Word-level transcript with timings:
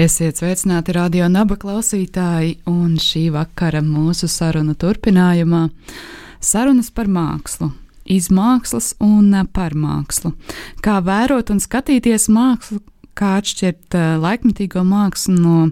Esiet 0.00 0.38
sveicināti 0.38 0.94
radio 0.96 1.26
naba 1.28 1.58
klausītāji, 1.60 2.54
un 2.70 2.94
šī 2.96 3.26
vakara 3.34 3.82
mūsu 3.84 4.30
sarunu 4.32 4.72
turpinājumā- 4.72 5.66
sarunas 6.50 6.88
par 6.88 7.04
mākslu, 7.04 7.68
iz 8.06 8.30
mākslas 8.32 8.94
un 9.04 9.34
par 9.52 9.76
mākslu. 9.76 10.32
Kā 10.80 11.02
vērot 11.04 11.50
un 11.50 11.60
skatīties 11.60 12.30
mākslu, 12.32 12.80
kā 13.14 13.42
atšķirt 13.42 13.92
uh, 13.92 14.16
laikmatīgo 14.24 14.80
mākslu 14.88 15.36
no, 15.36 15.70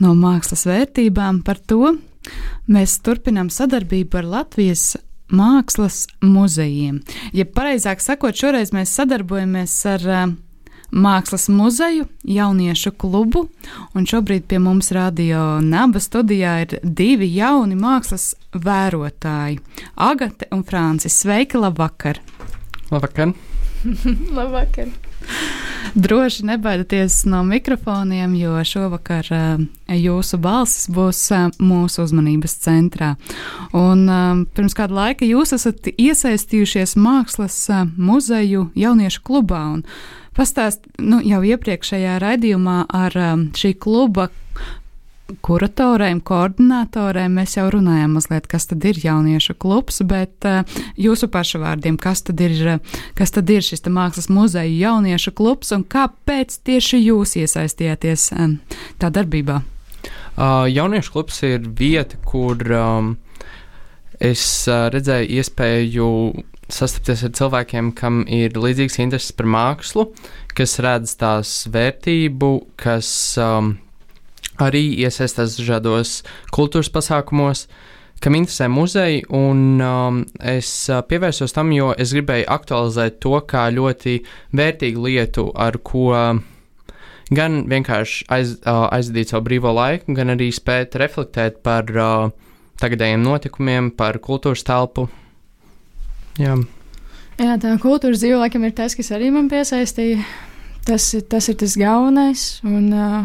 no 0.00 0.14
mākslas 0.14 0.64
vērtībām, 0.64 1.44
par 1.44 1.58
to 1.58 1.98
mēs 2.68 3.00
turpinām 3.04 3.50
sadarbību 3.52 4.16
ar 4.16 4.24
Latvijas 4.24 4.96
mākslas 5.28 6.06
muzejiem. 6.22 7.02
Ja 7.34 7.44
pareizāk 7.44 8.00
sakot, 8.00 8.32
šoreiz 8.32 8.72
mēs 8.72 8.96
sadarbojamies 8.96 9.76
ar 9.92 10.08
uh, 10.08 10.30
Mākslas 10.90 11.48
muzeju, 11.48 12.06
jauniešu 12.26 12.90
klubu, 12.98 13.44
un 13.94 14.06
šobrīd 14.06 14.48
pie 14.50 14.58
mums 14.58 14.90
radio 14.90 15.60
Naba 15.62 16.02
studijā 16.02 16.56
ir 16.64 16.78
divi 16.82 17.28
jauni 17.34 17.78
mākslas 17.78 18.34
vērotāji- 18.52 19.60
Agate 20.10 20.50
un 20.50 20.64
Francis. 20.64 21.20
Sveiki, 21.22 21.60
labvakar! 21.62 22.18
Labvakar! 22.90 23.32
Labvakar! 24.38 24.90
Droši 25.94 26.46
nebaidieties 26.46 27.24
no 27.24 27.42
mikrofoniem, 27.42 28.34
jo 28.34 28.64
šovakar 28.64 29.26
uh, 29.30 29.62
jūsu 29.88 30.38
balsis 30.38 30.86
būs 30.90 31.20
uh, 31.34 31.48
mūsu 31.58 32.04
uzmanības 32.04 32.54
centrā. 32.62 33.14
Un, 33.72 34.06
uh, 34.06 34.42
pirms 34.54 34.76
kāda 34.76 34.94
laika 34.94 35.26
jūs 35.26 35.54
esat 35.56 35.90
iesaistījušies 35.96 36.96
mākslas 36.98 37.58
muzeju 37.96 38.68
jauniešu 38.78 39.22
klubā. 39.26 39.64
Un, 39.74 39.84
Pastāst, 40.36 40.86
nu, 41.02 41.18
jau 41.26 41.40
iepriekšējā 41.42 42.18
raidījumā 42.22 42.84
ar 42.94 43.16
um, 43.18 43.48
šī 43.56 43.74
kluba 43.82 44.28
kuratoriem, 45.42 46.20
koordinatoriem 46.26 47.34
mēs 47.38 47.56
jau 47.56 47.66
runājām 47.70 48.16
mazliet, 48.16 48.46
kas 48.50 48.66
tad 48.70 48.84
ir 48.88 48.98
jauniešu 49.02 49.54
klubs, 49.60 50.00
bet 50.06 50.46
uh, 50.48 50.62
jūsu 50.98 51.30
pašu 51.30 51.62
vārdiem, 51.62 51.98
kas 52.00 52.24
tad 52.26 52.40
ir, 52.42 52.80
kas 53.18 53.34
tad 53.34 53.50
ir 53.50 53.64
šis 53.64 53.86
mākslas 53.90 54.30
muzeja 54.32 54.70
jauniešu 54.70 55.34
klubs 55.36 55.72
un 55.76 55.84
kāpēc 55.84 56.60
tieši 56.66 57.02
jūs 57.04 57.36
iesaistījāties 57.42 58.30
um, 58.36 58.58
tā 59.02 59.12
darbībā? 59.14 59.60
Uh, 60.40 60.66
jauniešu 60.70 61.14
klubs 61.14 61.42
ir 61.46 61.66
vieta, 61.78 62.18
kur 62.26 62.62
um, 62.74 63.16
es 64.20 64.44
uh, 64.68 64.88
redzēju 64.94 65.40
iespēju 65.40 66.08
sastapties 66.74 67.24
ar 67.26 67.34
cilvēkiem, 67.36 67.92
kam 67.98 68.22
ir 68.30 68.56
līdzīgs 68.58 68.98
intereses 69.02 69.34
par 69.36 69.48
mākslu, 69.50 70.08
kas 70.56 70.78
redz 70.82 71.14
tās 71.20 71.52
vērtību, 71.72 72.50
kas 72.80 73.10
um, 73.40 73.74
arī 74.62 74.84
iesaistās 75.04 75.58
dažādos 75.58 76.20
kultūras 76.54 76.90
pasākumos, 76.92 77.66
kam 78.20 78.36
interesē 78.36 78.68
muzeji, 78.68 79.24
un 79.32 79.80
um, 79.80 80.22
es 80.40 80.70
uh, 80.90 81.00
pievērsos 81.06 81.56
tam, 81.56 81.72
jo 81.76 81.94
es 81.96 82.14
gribēju 82.16 82.48
aktualizēt 82.52 83.20
to 83.24 83.38
kā 83.48 83.68
ļoti 83.72 84.20
vērtīgu 84.56 85.06
lietu, 85.08 85.48
ar 85.56 85.80
ko 85.84 86.10
gan 87.30 87.62
vienkārši 87.70 88.26
aiz, 88.34 88.58
uh, 88.64 88.86
aizdīt 88.90 89.32
savu 89.32 89.46
brīvo 89.48 89.72
laiku, 89.76 90.14
gan 90.18 90.34
arī 90.34 90.50
spēt 90.54 90.98
reflektēt 91.00 91.62
par 91.66 91.90
uh, 91.94 92.30
tagadējiem 92.80 93.24
notikumiem, 93.24 93.90
par 93.96 94.18
kultūras 94.22 94.64
telpu. 94.66 95.08
Jā. 96.38 96.54
Jā, 97.40 97.56
tā 97.56 97.72
kultūras 97.80 98.20
dzīve 98.20 98.38
laikam 98.42 98.66
ir 98.68 98.74
tas, 98.76 98.94
kas 98.94 99.08
arī 99.16 99.30
man 99.32 99.48
piesaistīja. 99.48 100.20
Tas, 100.84 101.06
tas 101.28 101.48
ir 101.48 101.56
tas 101.60 101.76
galvenais. 101.76 102.42
Un, 102.68 102.90
uh, 102.92 103.24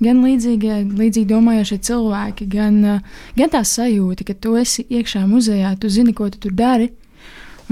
gan 0.00 0.20
līdzīgi, 0.24 0.74
līdzīgi 0.96 1.28
domājošie 1.28 1.78
cilvēki, 1.88 2.48
gan, 2.52 2.78
uh, 2.84 3.24
gan 3.36 3.52
tā 3.52 3.62
sajūta, 3.64 4.26
ka 4.28 4.36
tu 4.36 4.56
esi 4.60 4.84
iekšā 4.88 5.24
muzejā, 5.28 5.74
tu 5.80 5.88
zini, 5.92 6.14
ko 6.16 6.28
tu 6.32 6.40
tur 6.40 6.54
dari. 6.56 6.90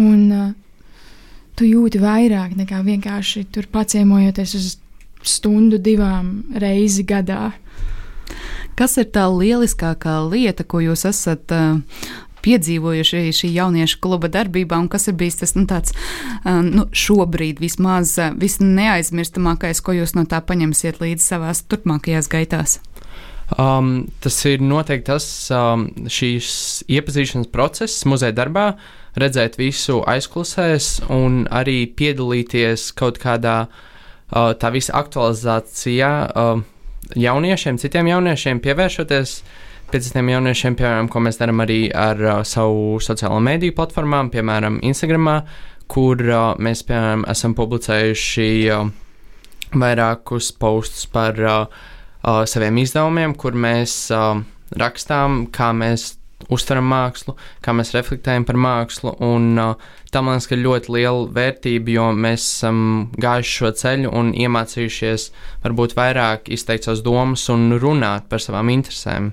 Un 0.00 0.24
uh, 0.32 0.50
tu 1.58 1.69
jūti 1.69 2.00
vairāk 2.00 2.56
nekā 2.56 2.82
vienkārši 2.86 3.48
tur 3.52 3.69
paciemojoties 3.72 4.54
uz 4.56 4.69
stundu, 5.26 5.80
divām 5.82 6.44
reizi 6.56 7.04
gadā. 7.04 7.50
Kas 8.78 8.94
ir 9.00 9.08
tā 9.10 9.25
lieliskākā 9.26 10.20
lieta, 10.28 10.62
ko 10.62 10.80
jūs 10.84 11.02
esat 11.08 11.50
uh, 11.52 11.80
piedzīvojuši 12.44 13.32
šī 13.34 13.50
jauniešu 13.54 14.00
kluba 14.04 14.31
darbībā, 14.32 14.78
un 14.78 14.88
kas 14.93 15.09
ir 15.10 15.16
bijis 15.19 15.41
tas 15.43 15.54
nu, 15.56 15.66
tāds, 15.69 15.94
nu, 16.44 16.87
šobrīd 16.93 17.62
vismaz 17.62 18.16
visneaizmirstamākais, 18.38 19.82
ko 19.84 19.97
jūs 19.97 20.15
no 20.19 20.26
tā 20.28 20.41
paņemsiet 20.44 21.03
līdzi 21.03 21.25
savās 21.25 21.65
turpmākajās 21.69 22.31
gaitās? 22.32 22.78
Um, 23.56 24.09
tas 24.21 24.37
ir 24.44 24.60
noteikti 24.60 25.09
tas 25.09 25.26
um, 25.56 25.87
šīs 26.12 26.84
iepazīšanas 26.93 27.49
process 27.49 28.04
muzeja 28.04 28.37
darbā, 28.37 28.75
redzēt 29.19 29.56
visu 29.56 30.03
aizklausēs 30.05 31.09
un 31.09 31.47
arī 31.49 31.87
piedalīties 31.97 32.91
kaut 32.99 33.16
kādā 33.22 33.62
uh, 33.65 34.53
tā 34.53 34.72
visa 34.75 34.93
aktualizācijā 35.00 36.12
uh, 36.28 36.60
jauniešiem, 37.16 37.81
citiem 37.81 38.12
jauniešiem, 38.12 38.60
pievēršoties 38.69 39.34
uh, 39.41 39.56
pie 39.88 40.00
citiem 40.04 40.28
jauniešiem, 40.34 40.76
piemēram, 40.76 41.09
ko 41.09 41.22
mēs 41.25 41.38
darām 41.41 41.62
arī 41.65 41.78
ar 41.97 42.19
uh, 42.21 42.41
savu 42.44 42.99
sociālo 43.04 43.38
mediju 43.41 43.72
platformām, 43.76 44.28
piemēram, 44.32 44.81
Instagram, 44.84 45.31
kur 45.88 46.21
uh, 46.26 46.53
mēs, 46.60 46.84
piemēram, 46.88 47.25
esam 47.32 47.54
publicējuši 47.56 48.50
uh, 48.75 48.91
vairākus 49.72 50.50
postus 50.60 51.09
par 51.12 51.41
uh, 51.41 51.81
uh, 52.21 52.44
saviem 52.44 52.82
izdevumiem, 52.82 53.34
kur 53.41 53.56
mēs 53.56 53.97
uh, 54.12 54.43
rakstām, 54.76 55.47
kā 55.54 55.72
mēs 55.72 56.19
uztveram 56.53 56.87
mākslu, 56.93 57.34
kā 57.65 57.72
mēs 57.75 57.94
reflektējam 57.97 58.44
par 58.49 58.60
mākslu. 58.60 59.16
Un, 59.25 59.50
uh, 59.56 59.91
tam 60.12 60.28
man 60.28 60.37
liekas, 60.37 60.53
ka 60.53 60.60
ļoti 60.60 60.94
liela 60.99 61.26
vērtība, 61.41 61.97
jo 61.97 62.06
mēs 62.12 62.44
esam 62.44 62.78
gājuši 63.16 63.56
šo 63.56 63.75
ceļu 63.82 64.15
un 64.20 64.37
iemācījušies 64.37 65.28
varbūt 65.65 65.97
vairāk 65.99 66.53
izteikt 66.55 66.88
savas 66.88 67.05
domas 67.06 67.49
un 67.53 67.70
runāt 67.81 68.28
par 68.28 68.44
savām 68.44 68.76
interesēm. 68.76 69.32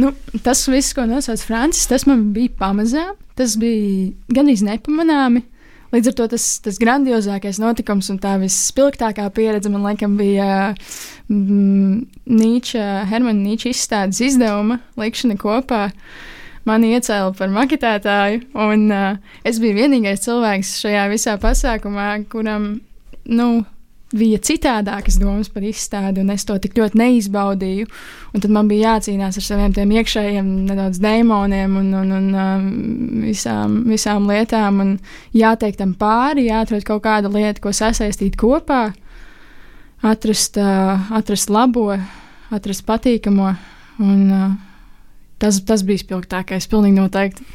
Nu, 0.00 0.12
tas 0.44 0.64
viss, 0.72 0.94
ko 0.96 1.04
nosauc 1.08 1.42
Francis, 1.44 1.88
tas 1.90 2.06
man 2.08 2.30
bija 2.32 2.52
pamazām. 2.60 3.16
Tas 3.36 3.56
bija 3.60 4.12
gandrīz 4.32 4.62
nepamanāmi. 4.64 5.44
Līdz 5.92 6.08
ar 6.08 6.14
to 6.16 6.26
tas, 6.32 6.44
tas 6.64 6.78
grandiozākais 6.80 7.58
notikums 7.60 8.08
un 8.12 8.18
tā 8.20 8.38
visspilgtākā 8.40 9.26
pieredze 9.36 9.68
man 9.72 9.84
laikam 9.84 10.14
bija 10.16 10.70
mm, 11.28 11.98
Nīča, 12.32 12.84
Hermana 13.10 13.36
Nīča 13.36 13.68
izstādes 13.74 14.22
izdevuma 14.24 14.78
likšana 15.00 15.36
kopā. 15.40 15.82
Mani 16.64 16.94
iecēla 16.94 17.34
par 17.36 17.52
maketētāju, 17.52 18.44
un 18.54 18.86
uh, 18.94 19.36
es 19.44 19.58
biju 19.60 19.80
vienīgais 19.82 20.24
cilvēks 20.24 20.76
šajā 20.84 21.04
visā 21.10 21.34
pasākumā, 21.42 22.08
kuram, 22.32 22.76
nu, 23.26 23.48
bija 24.16 24.38
citādākas 24.42 25.18
domas 25.20 25.50
par 25.52 25.64
izstādi, 25.66 26.22
un 26.22 26.32
es 26.34 26.44
to 26.48 26.56
tik 26.62 26.76
ļoti 26.78 26.98
neizbaudīju. 27.00 27.88
Un 28.32 28.44
tad 28.44 28.54
man 28.54 28.70
bija 28.70 28.94
jācīnās 28.94 29.38
ar 29.40 29.46
saviem 29.46 29.74
tiem 29.76 29.92
iekšējiem 29.96 30.48
nedaudz 30.68 31.00
dēmoniem 31.02 31.76
un, 31.80 31.92
un, 32.00 32.14
un 32.18 32.26
um, 32.32 32.66
visām, 33.26 33.78
visām 33.88 34.28
lietām, 34.30 34.80
un 34.84 34.92
jāteikt 35.36 35.80
tam 35.82 35.94
pāri, 35.98 36.48
jāatrod 36.50 36.86
kaut 36.88 37.04
kāda 37.06 37.32
lieta, 37.32 37.62
ko 37.64 37.74
sasaistīt 37.76 38.36
kopā, 38.40 38.84
atrast, 40.02 40.58
uh, 40.60 41.12
atrast 41.16 41.52
labo, 41.52 41.90
atrast 42.52 42.86
patīkamo. 42.88 43.54
Un, 44.02 44.20
uh, 44.32 44.52
tas, 45.42 45.60
tas 45.66 45.84
bija 45.86 46.04
spilgtākais, 46.04 46.68
pilnīgi 46.70 47.00
noteikti. 47.00 47.46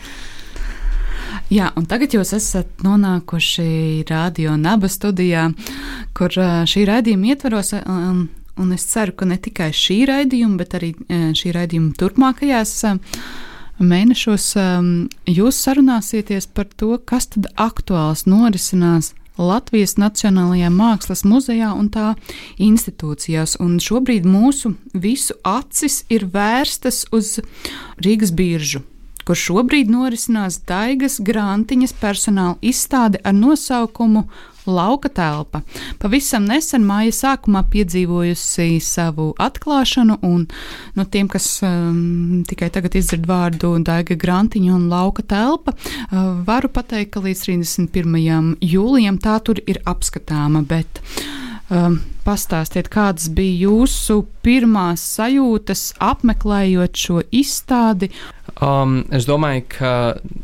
Jā, 1.48 1.70
un 1.80 1.86
tagad 1.88 2.12
jūs 2.12 2.34
esat 2.36 2.82
nonākuši 2.84 4.04
radio 4.10 4.58
naba 4.60 4.90
studijā, 4.92 5.46
kur 6.18 6.34
šī 6.68 6.82
raidījuma 6.90 7.30
ietvaros. 7.32 7.72
Um, 7.88 8.26
un 8.60 8.74
es 8.76 8.84
ceru, 8.90 9.14
ka 9.16 9.28
ne 9.30 9.38
tikai 9.40 9.70
šī 9.72 10.02
raidījuma, 10.10 10.58
bet 10.60 10.76
arī 10.76 10.90
šī 11.08 11.54
raidījuma 11.56 11.94
turpmākajās 12.02 12.74
mēnešos 13.80 14.48
jūs 15.30 15.62
sarunāsieties 15.64 16.50
par 16.52 16.68
to, 16.76 16.98
kas 17.00 17.30
tad 17.32 17.48
aktuāls 17.56 18.26
norisinās 18.28 19.14
Latvijas 19.38 19.96
Nacionālajā 20.02 20.74
Mākslas 20.74 21.24
muzejā 21.24 21.72
un 21.78 21.88
tā 21.94 22.10
institūcijās. 22.58 23.56
Un 23.64 23.80
šobrīd 23.80 24.28
mūsu 24.28 24.74
visu 24.98 25.40
acis 25.48 26.02
ir 26.12 26.28
vērstas 26.34 27.06
uz 27.16 27.38
Rīgas 28.04 28.36
biržu 28.36 28.84
kur 29.28 29.36
šobrīd 29.36 29.90
norisinās 29.92 30.62
Daigas 30.68 31.18
Grantiņas 31.20 31.94
personāla 32.00 32.56
izstāde 32.64 33.20
ar 33.28 33.36
nosaukumu 33.36 34.24
Lauka 34.68 35.10
telpa. 35.10 35.62
Pavisam 36.00 36.44
nesen 36.48 36.84
māja 36.88 37.14
sākumā 37.16 37.62
piedzīvojusi 37.72 38.82
savu 38.84 39.30
atklāšanu, 39.40 40.18
un 40.28 40.44
nu, 40.96 41.06
tiem, 41.08 41.30
kas 41.32 41.48
um, 41.64 42.44
tikai 42.48 42.68
tagad 42.76 42.98
izdzird 43.00 43.28
vārdu 43.30 43.78
Daiga 43.88 44.18
Grantiņa 44.20 44.76
un 44.76 44.90
Lauka 44.92 45.24
telpa, 45.24 45.72
uh, 45.76 46.34
varu 46.48 46.72
pateikt, 46.72 47.14
ka 47.16 47.24
līdz 47.24 47.46
31. 47.48 48.54
jūlijam 48.64 49.20
tā 49.24 49.40
tur 49.40 49.64
ir 49.64 49.80
apskatāma. 49.88 50.66
Bet, 50.68 51.00
um, 51.72 52.02
pastāstiet, 52.28 52.92
kādas 52.92 53.32
bija 53.32 53.70
jūsu 53.70 54.26
pirmās 54.44 55.04
sajūtas 55.16 55.94
apmeklējot 56.04 57.08
šo 57.08 57.24
izstādi? 57.32 58.12
Um, 58.58 59.04
es 59.14 59.28
domāju, 59.30 59.66
ka 59.70 59.94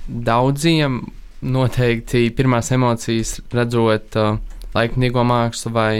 daudziem 0.05 0.99
noteikti 1.41 2.27
pirmās 2.37 2.69
emocijas 2.75 3.39
redzot 3.53 4.17
uh, 4.19 4.37
laikmatīgo 4.75 5.23
mākslu 5.25 5.71
vai 5.73 5.97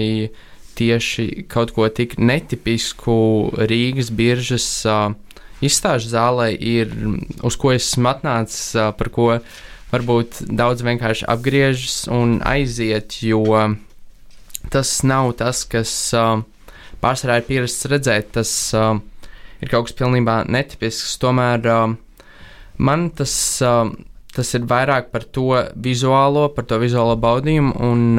tieši 0.78 1.46
kaut 1.50 1.74
ko 1.74 1.88
tik 1.90 2.16
netipisku 2.22 3.16
Rīgas 3.66 4.12
biržas 4.14 4.68
uh, 4.86 5.16
izstāžu 5.66 6.12
zālē 6.14 6.52
ir, 6.54 6.94
uz 7.42 7.58
ko 7.58 7.74
esmu 7.74 8.12
atnācis, 8.14 8.76
uh, 8.78 8.92
par 8.94 9.10
ko 9.14 9.28
varbūt 9.94 10.44
daudz 10.54 10.86
vienkārši 10.86 11.28
apgriežas 11.30 12.04
un 12.14 12.40
aiziet, 12.46 13.18
jo 13.26 13.42
tas 14.74 14.96
nav 15.06 15.34
tas, 15.42 15.66
kas 15.70 15.92
uh, 16.18 16.46
pārsvarā 17.02 17.42
ir 17.42 17.50
pierasts 17.50 17.90
redzēt. 17.90 18.32
Tas 18.38 18.54
uh, 18.78 18.96
ir 19.62 19.72
kaut 19.72 19.90
kas 19.90 19.98
pilnībā 20.00 20.44
netipisks. 20.52 21.18
Tomēr 21.22 21.70
uh, 21.70 21.94
man 22.78 23.10
tas. 23.12 23.36
Tas 24.34 24.50
ir 24.58 24.64
vairāk 24.66 25.12
par 25.14 25.28
to 25.30 25.60
vizuālo, 25.78 26.48
par 26.56 26.66
to 26.66 26.80
vizuālo 26.82 27.14
baudījumu, 27.22 27.76
un 27.86 28.18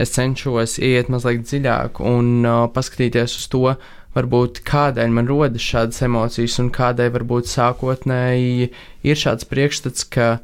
es 0.00 0.14
cenšos 0.14 0.78
iet 0.80 1.10
mazliet 1.12 1.42
dziļāk 1.44 2.00
un 2.00 2.46
paskatīties 2.72 3.34
uz 3.36 3.50
to, 3.52 3.74
varbūt 4.16 4.62
kādēļ 4.64 5.12
man 5.12 5.28
rodas 5.28 5.64
šādas 5.64 6.00
emocijas, 6.04 6.58
un 6.62 6.70
kādēļ 6.72 7.12
varbūt 7.18 7.52
sākotnēji 7.52 8.70
ir 9.04 9.20
šāds 9.24 9.48
priekšstats, 9.48 10.08
ka 10.12 10.38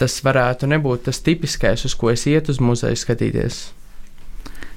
tas 0.00 0.18
varētu 0.26 0.68
nebūt 0.70 1.06
tas 1.08 1.22
tipiskais, 1.22 1.84
uz 1.86 1.94
ko 1.98 2.10
es 2.14 2.26
ietu 2.30 2.54
uz 2.54 2.60
muzeju 2.62 2.98
skatīties. 2.98 3.60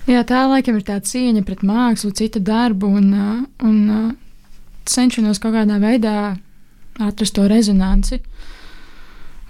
Jā, 0.07 0.21
tā 0.23 0.45
laikam 0.47 0.77
ir 0.79 0.85
tā 0.87 0.99
cieņa 1.03 1.43
pret 1.43 1.65
mākslu, 1.67 2.13
citu 2.15 2.39
darbu, 2.39 2.93
un, 2.99 3.47
un 3.65 3.79
cenšanos 4.87 5.41
kaut 5.43 5.57
kādā 5.57 5.81
veidā 5.83 6.37
atrast 6.99 7.35
to 7.35 7.47
rezonanci. 7.47 8.19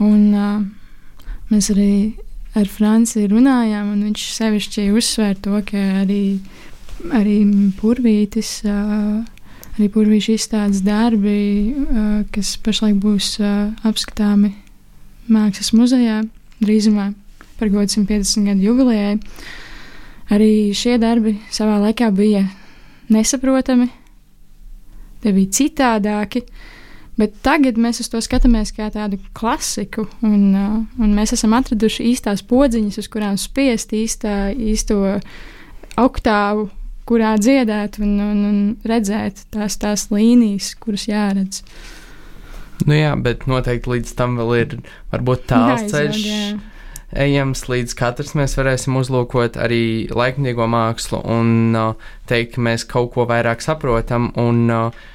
Un, 0.04 0.34
uh, 0.34 0.62
mēs 1.52 1.72
arī 1.74 2.14
ar 2.58 2.70
Franciju 2.70 3.30
runājām, 3.32 3.94
un 3.94 4.04
viņš 4.10 4.26
sevišķi 4.36 4.88
uzsvēra 4.98 5.38
to, 5.42 5.58
ka 5.66 5.82
arī, 6.04 6.40
arī 7.16 7.40
purvītis, 7.80 8.60
uh, 8.68 9.24
arī 9.78 9.90
purvīšu 9.94 10.36
izstādes 10.38 10.84
darbi, 10.86 11.38
uh, 11.74 12.10
kas 12.34 12.56
pašlaik 12.62 13.00
būs 13.02 13.38
uh, 13.42 13.74
apskatāmi 13.88 14.54
Mākslas 15.28 15.74
muzejā 15.76 16.22
drīzumā 16.64 17.12
par 17.58 17.72
godu 17.74 17.90
150 17.98 18.48
gadu 18.48 18.70
jubilejai, 18.70 19.18
arī 20.32 20.52
šie 20.78 20.96
darbi 21.02 21.36
savā 21.52 21.82
laikā 21.82 22.08
bija 22.16 22.46
nesaprotami, 23.12 23.90
tie 25.24 25.34
bija 25.34 25.56
citādāki. 25.58 26.46
Uh, 26.46 26.77
Bet 27.18 27.34
tagad 27.42 27.80
mēs 27.82 27.98
uz 28.04 28.12
to 28.14 28.20
skatāmies 28.22 28.70
kā 28.78 28.92
tādu 28.94 29.18
klasiku, 29.38 30.06
un, 30.22 30.42
uh, 30.54 30.74
un 31.02 31.14
mēs 31.18 31.34
esam 31.34 31.56
atraduši 31.58 32.12
īstās 32.12 32.44
podziņas, 32.46 33.00
uz 33.02 33.10
kurām 33.10 33.40
spiest 33.42 33.96
īstā, 33.98 34.52
īsto 34.54 35.18
oktāvu, 35.98 36.68
kurā 37.10 37.34
dziedāt 37.42 37.98
un, 38.04 38.14
un, 38.22 38.44
un 38.46 38.60
redzēt 38.86 39.48
tās, 39.54 39.80
tās 39.82 40.08
līnijas, 40.14 40.76
kuras 40.78 41.08
jāredz. 41.10 41.64
Nu 42.86 42.94
jā, 42.94 43.16
bet 43.18 43.48
noteikti 43.50 43.96
līdz 43.96 44.14
tam 44.20 44.38
vēl 44.38 44.56
ir 44.60 44.80
varbūt 45.10 45.48
tāls 45.50 45.88
ceļš. 45.90 46.24
Jā. 46.28 46.42
Ejams, 47.24 47.64
līdz 47.72 47.96
katrs 47.98 48.36
mēs 48.38 48.58
varēsim 48.60 48.98
uzlūkot 49.00 49.58
arī 49.64 50.12
laikmatīgo 50.12 50.68
mākslu 50.70 51.24
un 51.24 51.74
uh, 51.74 52.10
teikt, 52.30 52.58
ka 52.58 52.66
mēs 52.68 52.86
kaut 52.86 53.14
ko 53.16 53.26
vairāk 53.26 53.64
saprotam. 53.64 54.30
Un, 54.38 54.66
uh, 54.70 55.06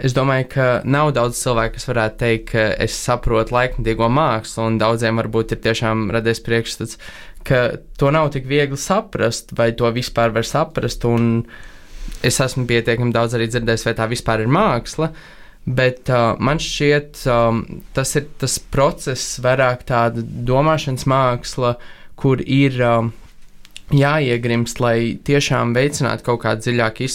Es 0.00 0.14
domāju, 0.16 0.46
ka 0.54 0.66
nav 0.88 1.10
daudz 1.12 1.36
cilvēku, 1.42 1.76
kas 1.76 1.84
varētu 1.90 2.16
teikt, 2.22 2.46
ka 2.54 2.62
es 2.80 2.94
saprotu 2.96 3.52
laikmatīgo 3.52 4.08
mākslu, 4.08 4.64
un 4.70 4.78
daudziem 4.80 5.20
varbūt 5.20 5.52
ir 5.52 5.60
tiešām 5.66 6.06
radies 6.14 6.40
priekšstats, 6.46 6.96
ka 7.44 7.60
to 8.00 8.08
nav 8.14 8.30
tik 8.32 8.48
viegli 8.48 8.78
saprast, 8.80 9.52
vai 9.58 9.72
to 9.76 9.90
vispār 9.92 10.32
var 10.32 10.48
saprast. 10.48 11.04
Es 12.24 12.40
esmu 12.40 12.64
pietiekami 12.70 13.12
daudz 13.12 13.36
arī 13.36 13.50
dzirdējis, 13.50 13.84
vai 13.90 13.94
tā 13.98 14.08
vispār 14.08 14.46
ir 14.46 14.50
māksla, 14.52 15.10
bet 15.68 16.08
uh, 16.08 16.38
man 16.40 16.62
šķiet, 16.62 17.26
um, 17.28 17.60
tas 17.92 18.16
ir 18.16 18.30
tas 18.40 18.56
process, 18.72 19.36
vairāk 19.44 19.84
tāda 19.90 20.24
domāšanas 20.24 21.04
māksla, 21.10 21.76
kur 22.16 22.40
ir 22.40 22.80
um, 22.80 23.12
jāiegrimst, 23.92 24.80
lai 24.80 25.20
tiešām 25.20 25.76
veicinātu 25.76 26.30
kaut 26.30 26.46
kādu 26.46 26.64
dziļāku 26.64 27.10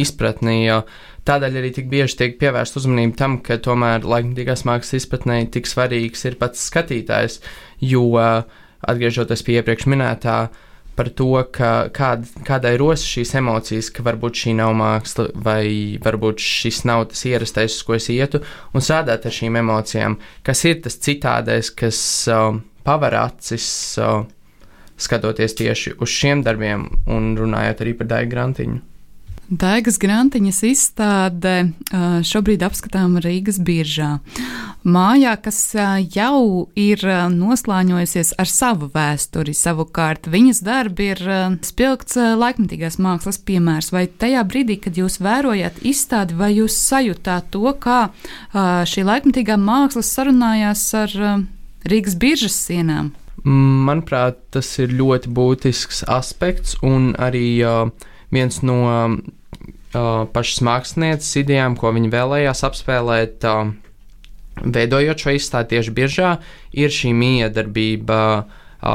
izpratni. 0.00 0.62
Uh, 0.72 1.06
Tādēļ 1.28 1.58
arī 1.60 1.70
tik 1.76 1.90
bieži 1.90 2.16
tiek 2.16 2.38
pievērsta 2.40 2.80
uzmanība 2.80 3.18
tam, 3.18 3.36
ka 3.44 3.58
tomēr 3.60 4.06
laikmatīgās 4.08 4.64
mākslas 4.68 5.02
izpratnē 5.02 5.42
tik 5.52 5.68
svarīgs 5.68 6.24
ir 6.28 6.38
pats 6.40 6.64
skatītājs, 6.70 7.40
jo 7.84 8.06
atgriežoties 8.16 9.44
pie 9.44 9.58
iepriekš 9.60 9.88
minētā 9.92 10.40
par 10.96 11.08
to, 11.16 11.28
ka 11.54 11.88
kād, 11.96 12.26
kādai 12.44 12.74
rodas 12.80 13.04
šīs 13.08 13.34
emocijas, 13.40 13.92
ka 13.94 14.04
varbūt 14.04 14.42
šī 14.42 14.56
nav 14.58 14.74
māksla, 14.76 15.30
vai 15.46 15.96
varbūt 16.02 16.42
šis 16.44 16.82
nav 16.88 17.06
tas 17.12 17.22
ierastais, 17.28 17.78
uz 17.78 17.86
ko 17.86 17.96
es 17.96 18.10
ietu, 18.12 18.42
un 18.74 18.84
strādāt 18.84 19.28
ar 19.28 19.36
šīm 19.36 19.56
emocijām, 19.62 20.18
kas 20.44 20.64
ir 20.68 20.82
tas 20.84 20.98
citādais, 21.00 21.72
kas 21.72 22.02
uh, 22.32 22.58
paver 22.84 23.16
acis. 23.22 23.70
Uh, 24.00 24.28
skatoties 25.00 25.56
tieši 25.56 25.94
uz 25.96 26.12
šiem 26.12 26.42
darbiem 26.44 26.82
un 27.08 27.32
runājot 27.38 27.84
arī 27.84 27.94
par 27.96 28.10
Daigu 28.10 28.34
Grantiņu. 28.34 28.80
Daigas 29.50 29.96
grantiņas 29.98 30.60
izstāde 30.68 31.52
šobrīd 32.26 32.62
apskatām 32.62 33.16
Rīgas 33.18 33.56
biržā. 33.66 34.20
Mājā, 34.86 35.32
kas 35.42 35.58
jau 36.14 36.68
ir 36.78 37.02
noslāņojusies 37.34 38.36
ar 38.38 38.46
savu 38.46 38.86
vēsturi, 38.94 39.50
savukārt 39.58 40.28
viņas 40.30 40.62
darbi 40.62 41.08
ir 41.16 41.22
spilgts 41.66 42.14
laikmatīgās 42.16 43.00
mākslas 43.02 43.40
piemērs. 43.42 43.90
Vai 43.90 44.04
tajā 44.06 44.44
brīdī, 44.46 44.78
kad 44.84 45.00
jūs 45.00 45.18
vērojat 45.18 45.82
izstādi, 45.82 46.38
vai 46.38 46.52
jūs 46.54 46.76
sajūtāt 46.86 47.50
to, 47.50 47.74
kā 47.82 48.04
šī 48.54 49.04
laikmatīgā 49.08 49.58
māksla 49.58 50.04
sarunājās 50.06 50.84
ar 51.00 51.16
Rīgas 51.90 52.14
biržas 52.22 52.54
sienām? 52.68 53.10
Manuprāt, 53.42 54.38
tas 54.54 54.70
ir 54.78 54.94
ļoti 54.94 55.34
būtisks 55.34 56.04
aspekts 56.12 56.76
un 56.84 57.14
arī 57.18 57.44
uh, 57.64 57.88
viens 58.30 58.62
no 58.62 58.78
pašas 59.92 60.62
mākslinieces 60.66 61.40
idejām, 61.42 61.76
ko 61.78 61.92
viņa 61.94 62.10
vēlējās 62.12 62.64
apspēlēt, 62.68 63.46
veidojot 64.60 65.24
šo 65.24 65.34
izstādi 65.34 65.76
tieši 65.76 65.94
biežā, 65.96 66.30
ir 66.76 66.94
šī 66.94 67.12
miedarbība 67.16 68.20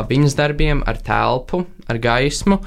viņas 0.10 0.38
darbiem 0.38 0.84
ar 0.88 1.00
telpu, 1.04 1.66
ar 1.88 2.02
gaismu. 2.02 2.60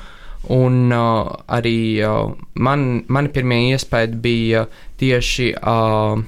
Un 0.55 0.93
uh, 0.95 1.29
arī 1.51 1.99
uh, 2.07 2.31
man, 2.63 3.03
mani 3.11 3.29
pirmie 3.35 3.73
iespēja 3.75 4.21
bija 4.23 4.63
tieši 5.01 5.49
uh, 5.59 6.21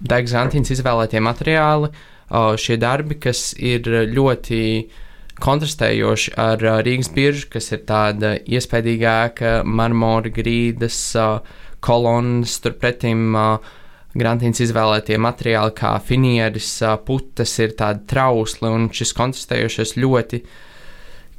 Daigas 0.00 0.34
Antīnas 0.36 0.72
izvēlētie 0.74 1.22
materiāli, 1.24 1.88
uh, 1.88 2.56
šie 2.60 2.76
darbi, 2.82 3.16
kas 3.22 3.52
ir 3.56 3.86
ļoti 4.10 4.60
uh, 4.82 5.06
kontrastējoši 5.42 6.34
ar 6.40 6.62
uh, 6.64 6.78
Rīgas 6.84 7.10
biržu, 7.14 7.48
kas 7.54 7.72
ir 7.74 7.84
tāda 7.88 8.36
iespaidīga 8.42 9.16
ēka, 9.28 9.52
marmora 9.64 10.32
grīdas, 10.34 10.98
uh, 11.18 11.38
kolonas, 11.84 12.58
turpretim 12.64 13.36
uh, 13.36 13.74
Grantīns 14.18 14.62
izvēlētie 14.64 15.18
materiāli 15.20 15.74
kā 15.78 15.92
finieris, 16.02 16.70
uh, 16.82 16.96
putas 17.04 17.52
ir 17.62 17.76
tādi 17.78 18.06
trausli, 18.10 18.70
un 18.70 18.88
šis 18.94 19.14
kontrastējošais 19.18 19.94
ļoti 20.00 20.42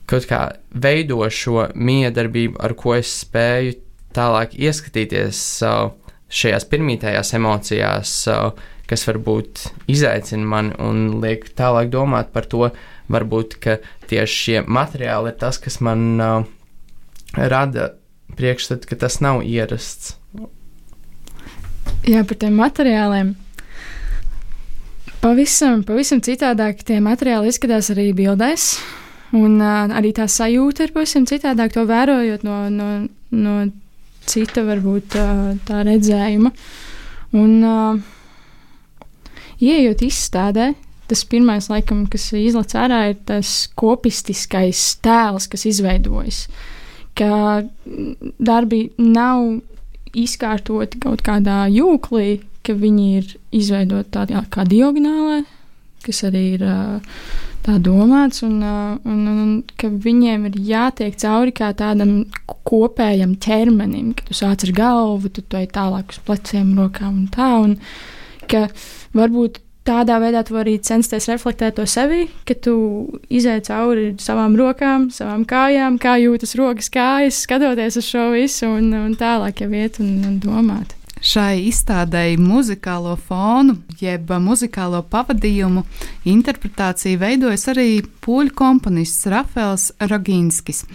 kaut 0.10 0.26
kā 0.30 0.42
veido 0.74 1.22
šo 1.30 1.68
miedarbību, 1.76 2.58
ar 2.64 2.74
ko 2.78 2.96
es 2.98 3.12
spēju 3.26 3.76
tālāk 4.16 4.56
ieskatīties 4.58 5.42
uh, 5.66 5.90
šajās 6.30 6.66
pirmītajās 6.70 7.34
emocijās, 7.38 8.14
uh, 8.32 8.54
kas 8.90 9.06
varbūt 9.06 9.68
izaicina 9.92 10.48
mani 10.50 10.74
un 10.82 11.20
liek 11.22 11.52
tālāk 11.58 11.92
domāt 11.94 12.32
par 12.34 12.48
to, 12.50 12.72
varbūt 13.12 13.58
tieši 14.10 14.40
šie 14.44 14.62
materiāli 14.68 15.34
ir 15.34 15.38
tas, 15.42 15.60
kas 15.62 15.80
man 15.86 16.06
uh, 16.22 16.48
rada 17.36 17.94
priekšstatu, 18.38 18.90
ka 18.90 19.00
tas 19.06 19.20
nav 19.24 19.44
ierasts. 19.44 20.16
Jā, 22.08 22.24
par 22.24 22.40
tiem 22.40 22.56
materiāliem. 22.58 23.34
Pavisam, 25.20 25.82
pavisam 25.84 26.22
citādāk 26.24 26.86
tie 26.88 27.02
materiāli 27.04 27.52
izskatās 27.52 27.92
arī 27.92 28.12
bildēs. 28.16 28.72
Un 29.36 29.60
uh, 29.62 29.90
arī 29.94 30.14
tā 30.18 30.26
sajūta 30.32 30.88
ir 30.88 30.94
pavisam 30.96 31.28
citādāk, 31.30 31.76
to 31.76 31.84
vērojot 31.90 32.46
no, 32.48 32.62
no, 32.74 32.88
no 33.36 33.58
cita, 34.30 34.64
varbūt 34.66 35.18
uh, 35.20 35.44
tā 35.68 35.84
redzējuma. 35.86 36.54
Un, 37.38 37.52
uh, 37.62 38.00
ieejot 39.60 40.02
izstādē, 40.08 40.72
tas 41.10 41.24
pirmais, 41.26 41.70
laikam, 41.72 42.06
kas 42.12 42.30
izlaiž 42.38 42.76
ārā, 42.78 43.02
ir 43.12 43.20
tas 43.28 43.68
kopistiskais 43.80 44.84
tēls, 45.04 45.50
kas 45.52 45.66
izveidojas. 45.70 46.46
Ka 47.18 47.64
darbi 48.38 48.88
nav 49.02 49.60
izkārtoti 50.16 51.02
kaut 51.04 51.24
kādā 51.26 51.66
jūklī, 51.74 52.40
ka 52.66 52.76
viņi 52.78 53.06
ir 53.20 53.30
izveidoti 53.56 54.14
tādā 54.14 54.44
kā 54.54 54.66
diagonālē, 54.70 55.44
kas 56.06 56.24
arī 56.28 56.44
ir 56.58 56.66
tā 57.66 57.76
domāts, 57.84 58.44
un, 58.46 58.60
un, 58.64 59.00
un, 59.28 59.40
un 59.44 59.56
ka 59.80 59.90
viņiem 59.92 60.48
ir 60.50 60.60
jātiek 60.70 61.18
cauri 61.20 61.54
kā 61.56 61.72
tādam 61.78 62.22
kopējam 62.70 63.36
ķermenim, 63.42 64.14
ka 64.16 64.30
tu 64.30 64.38
sāc 64.38 64.64
ar 64.68 64.76
galvu, 64.78 65.32
tu 65.34 65.44
ej 65.60 65.68
tālāk 65.76 66.14
uz 66.14 66.22
pleciem, 66.26 66.72
rokām 66.80 67.24
un 67.24 67.28
tā, 67.34 67.50
un 67.66 67.76
varbūt 69.18 69.60
tādā 69.90 70.20
veidā 70.22 70.44
tu 70.46 70.56
vari 70.56 70.78
censties 70.86 71.28
reflektēt 71.32 71.80
to 71.80 71.88
sevi, 71.90 72.28
ka 72.48 72.56
tu 72.56 72.76
izēj 73.34 73.64
cauri 73.70 74.06
savām 74.22 74.58
rokām, 74.60 75.10
savām 75.14 75.48
kājām, 75.50 75.98
kā 76.02 76.20
jūtas 76.22 76.56
rokas, 76.60 76.92
kājas, 76.94 77.42
skatoties 77.48 78.00
uz 78.00 78.08
šo 78.08 78.30
visu, 78.36 78.70
un, 78.70 78.94
un 78.94 79.18
tālāk 79.20 79.66
jau 79.66 79.72
iet 79.74 80.00
un, 80.04 80.16
un 80.30 80.40
domāt. 80.44 80.96
Šai 81.20 81.66
izstādēji 81.68 82.38
muzikālo 82.40 83.18
fonu, 83.20 83.76
jeb 84.00 84.30
muzikālo 84.40 85.02
pavadījumu 85.12 85.84
interpretāciju 86.32 87.20
veidojas 87.20 87.68
arī 87.74 87.90
poļu 88.24 88.56
komponists 88.56 89.28
Rafēls 89.28 89.90
Rogīnskis. 90.00 90.86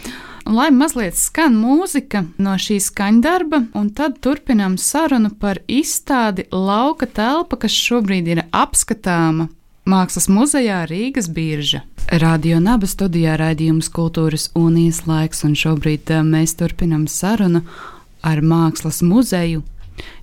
Lai 0.44 0.68
mazliet 0.70 1.16
skan 1.16 1.54
mūzika 1.56 2.20
no 2.36 2.58
šī 2.60 2.76
skaņdarba, 2.84 3.62
un 3.80 3.88
tad 3.96 4.18
turpinām 4.20 4.76
sarunu 4.76 5.30
par 5.40 5.62
izstādi 5.68 6.44
Lauka 6.52 7.08
telpa, 7.08 7.56
kas 7.62 7.72
šobrīd 7.72 8.28
ir 8.28 8.42
apskatāma 8.52 9.48
Mākslas 9.88 10.28
muzejā 10.28 10.82
Rīgas 10.88 11.30
birža. 11.32 11.80
Radio 12.20 12.60
Naba 12.60 12.88
studijā 12.88 13.38
raidījums 13.40 13.88
Kultūras 13.92 14.50
un 14.56 14.76
Ieslaiks, 14.82 15.40
un 15.48 15.56
šobrīd 15.56 16.12
eh, 16.12 16.20
mēs 16.20 16.56
turpinam 16.60 17.08
sarunu 17.08 17.64
ar 18.20 18.44
Mākslas 18.44 19.00
muzeju 19.04 19.64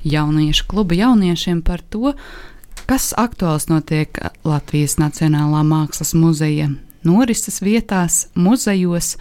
jauniešu 0.05 0.69
klubu 0.69 1.01
jauniešiem 1.01 1.63
par 1.65 1.81
to, 1.81 2.13
kas 2.85 3.09
aktuāls 3.17 3.71
notiek 3.73 4.21
Latvijas 4.45 4.99
Nacionālā 5.01 5.65
Mākslas 5.65 6.13
muzeja 6.13 6.69
norises 7.01 7.61
vietās, 7.65 8.27
muzejos 8.35 9.15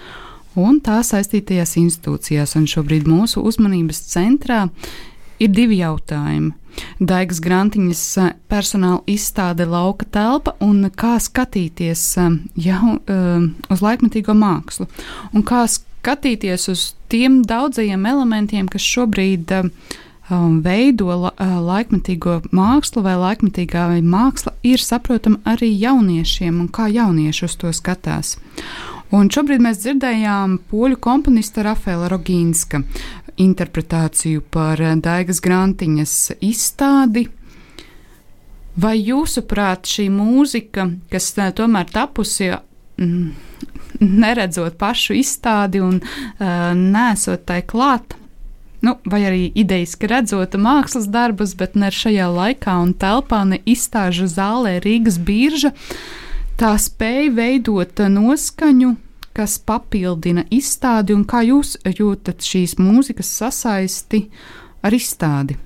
un 0.59 0.81
tā 0.83 1.01
saistītajās 1.07 1.77
institūcijās. 1.81 2.57
Un 2.59 2.67
šobrīd 2.71 3.09
mūsu 3.11 3.43
uzmanības 3.47 4.03
centrā 4.11 4.67
ir 5.41 5.53
divi 5.55 5.81
jautājumi. 5.81 6.53
Daigas 7.01 7.41
Grantiņas 7.43 8.03
personāla 8.49 9.01
izstāde 9.11 9.67
lauka 9.69 10.07
telpa 10.07 10.55
un 10.63 10.85
kā 10.95 11.17
skatīties 11.21 12.05
jau, 12.63 12.93
uz 13.75 13.83
laikmetīgo 13.83 14.37
mākslu 14.39 14.87
un 15.35 15.45
kā 15.47 15.65
skatīties 15.69 16.69
uz 16.73 16.85
tiem 17.11 17.41
daudzajiem 17.45 18.07
elementiem, 18.07 18.69
kas 18.71 18.87
šobrīd 18.87 19.51
um, 19.59 20.61
veido 20.65 21.11
la, 21.27 21.35
laikmetīgo 21.41 22.39
mākslu 22.55 23.03
vai 23.05 23.17
laikmetīgā 23.19 23.89
māksla 24.07 24.55
ir 24.63 24.81
saprotama 24.81 25.43
arī 25.45 25.73
jauniešiem 25.75 26.63
un 26.63 26.71
kā 26.71 26.87
jaunieši 26.93 27.45
uz 27.49 27.59
to 27.61 27.75
skatās. 27.77 28.37
Un 29.11 29.27
šobrīd 29.27 29.63
mēs 29.65 29.81
dzirdējām 29.83 30.61
poļu 30.71 31.01
komponista 31.03 31.65
Rafaela 31.67 32.07
Rogīnska 32.13 32.79
interpretāciju 33.43 34.45
par 34.55 34.79
Daigas 35.03 35.41
Grantiņas 35.43 36.17
izstādi. 36.47 37.27
Vai 38.81 38.95
jūsuprāt 39.01 39.91
šī 39.91 40.07
mūzika, 40.15 40.87
kas 41.11 41.27
uh, 41.35 41.51
tomēr 41.57 41.91
tapusi 41.91 42.53
mm, 42.55 43.27
neredzot 44.23 44.79
pašu 44.79 45.19
izstādi 45.19 45.83
un 45.83 45.99
uh, 45.99 46.71
nesot 46.79 47.43
tai 47.51 47.65
klāt, 47.67 48.15
nu, 48.87 48.95
vai 49.11 49.25
arī 49.27 49.43
idejiski 49.59 50.09
redzot 50.09 50.55
mākslas 50.55 51.11
darbus, 51.11 51.57
bet 51.59 51.75
ne 51.75 51.91
šajā 51.91 52.31
laikā 52.31 52.79
un 52.81 52.95
telpā, 52.95 53.43
ne 53.49 53.59
izstāžu 53.69 54.31
zālē 54.31 54.79
Rīgas 54.85 55.19
birža, 55.19 55.75
tā 56.61 56.75
spēja 56.77 57.31
veidot 57.33 58.03
noskaņu, 58.13 58.93
kas 59.37 59.57
papildina 59.65 60.45
izstādi, 60.53 61.15
un 61.17 61.25
kā 61.29 61.41
jūs 61.47 61.79
jūtat 61.87 62.45
šīs 62.45 62.77
mūzikas 62.81 63.31
sasaisti 63.41 64.27
ar 64.85 64.97
izstādi? 64.97 65.57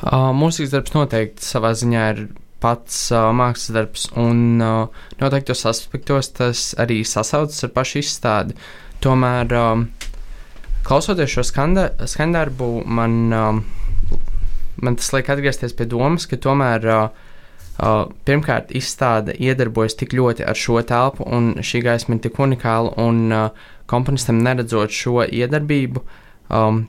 Uh, 0.00 0.30
mūzikas 0.36 0.72
darbs 0.74 0.94
noteikti 0.96 1.44
savā 1.44 1.72
ziņā 1.76 2.04
ir 2.12 2.20
pats 2.60 3.06
uh, 3.12 3.30
mākslas 3.36 3.72
darbs, 3.76 4.06
un 4.20 4.60
uh, 4.60 5.02
noteiktos 5.20 5.64
aspektos 5.68 6.32
tas 6.36 6.70
arī 6.80 7.00
sasaucas 7.08 7.64
ar 7.64 7.72
pašu 7.76 8.00
izstādi. 8.02 8.56
Tomēr 9.04 9.56
uh, 9.56 9.84
klausoties 10.84 11.32
šo 11.36 11.44
skandarbu, 11.48 12.70
man, 12.84 13.16
uh, 13.32 14.20
man 14.80 15.00
tas 15.00 15.12
liek 15.16 15.32
atgriezties 15.32 15.76
pie 15.76 15.88
domas, 15.88 16.28
ka 16.28 16.40
tomēr 16.40 16.88
uh, 16.88 17.28
pirmkārt 18.28 18.72
izstāde 18.76 19.32
iedarbojas 19.40 19.96
tik 19.96 20.12
ļoti 20.16 20.44
ar 20.44 20.58
šo 20.58 20.80
telpu, 20.84 21.24
un 21.24 21.54
šī 21.64 21.80
gaisma 21.86 22.16
ir 22.16 22.24
tik 22.26 22.40
unikāla, 22.40 22.92
un 23.00 23.30
komponistam 23.90 24.40
neredzot 24.44 24.92
šo 24.94 25.24
iedarbību. 25.26 26.02
Um, 26.50 26.88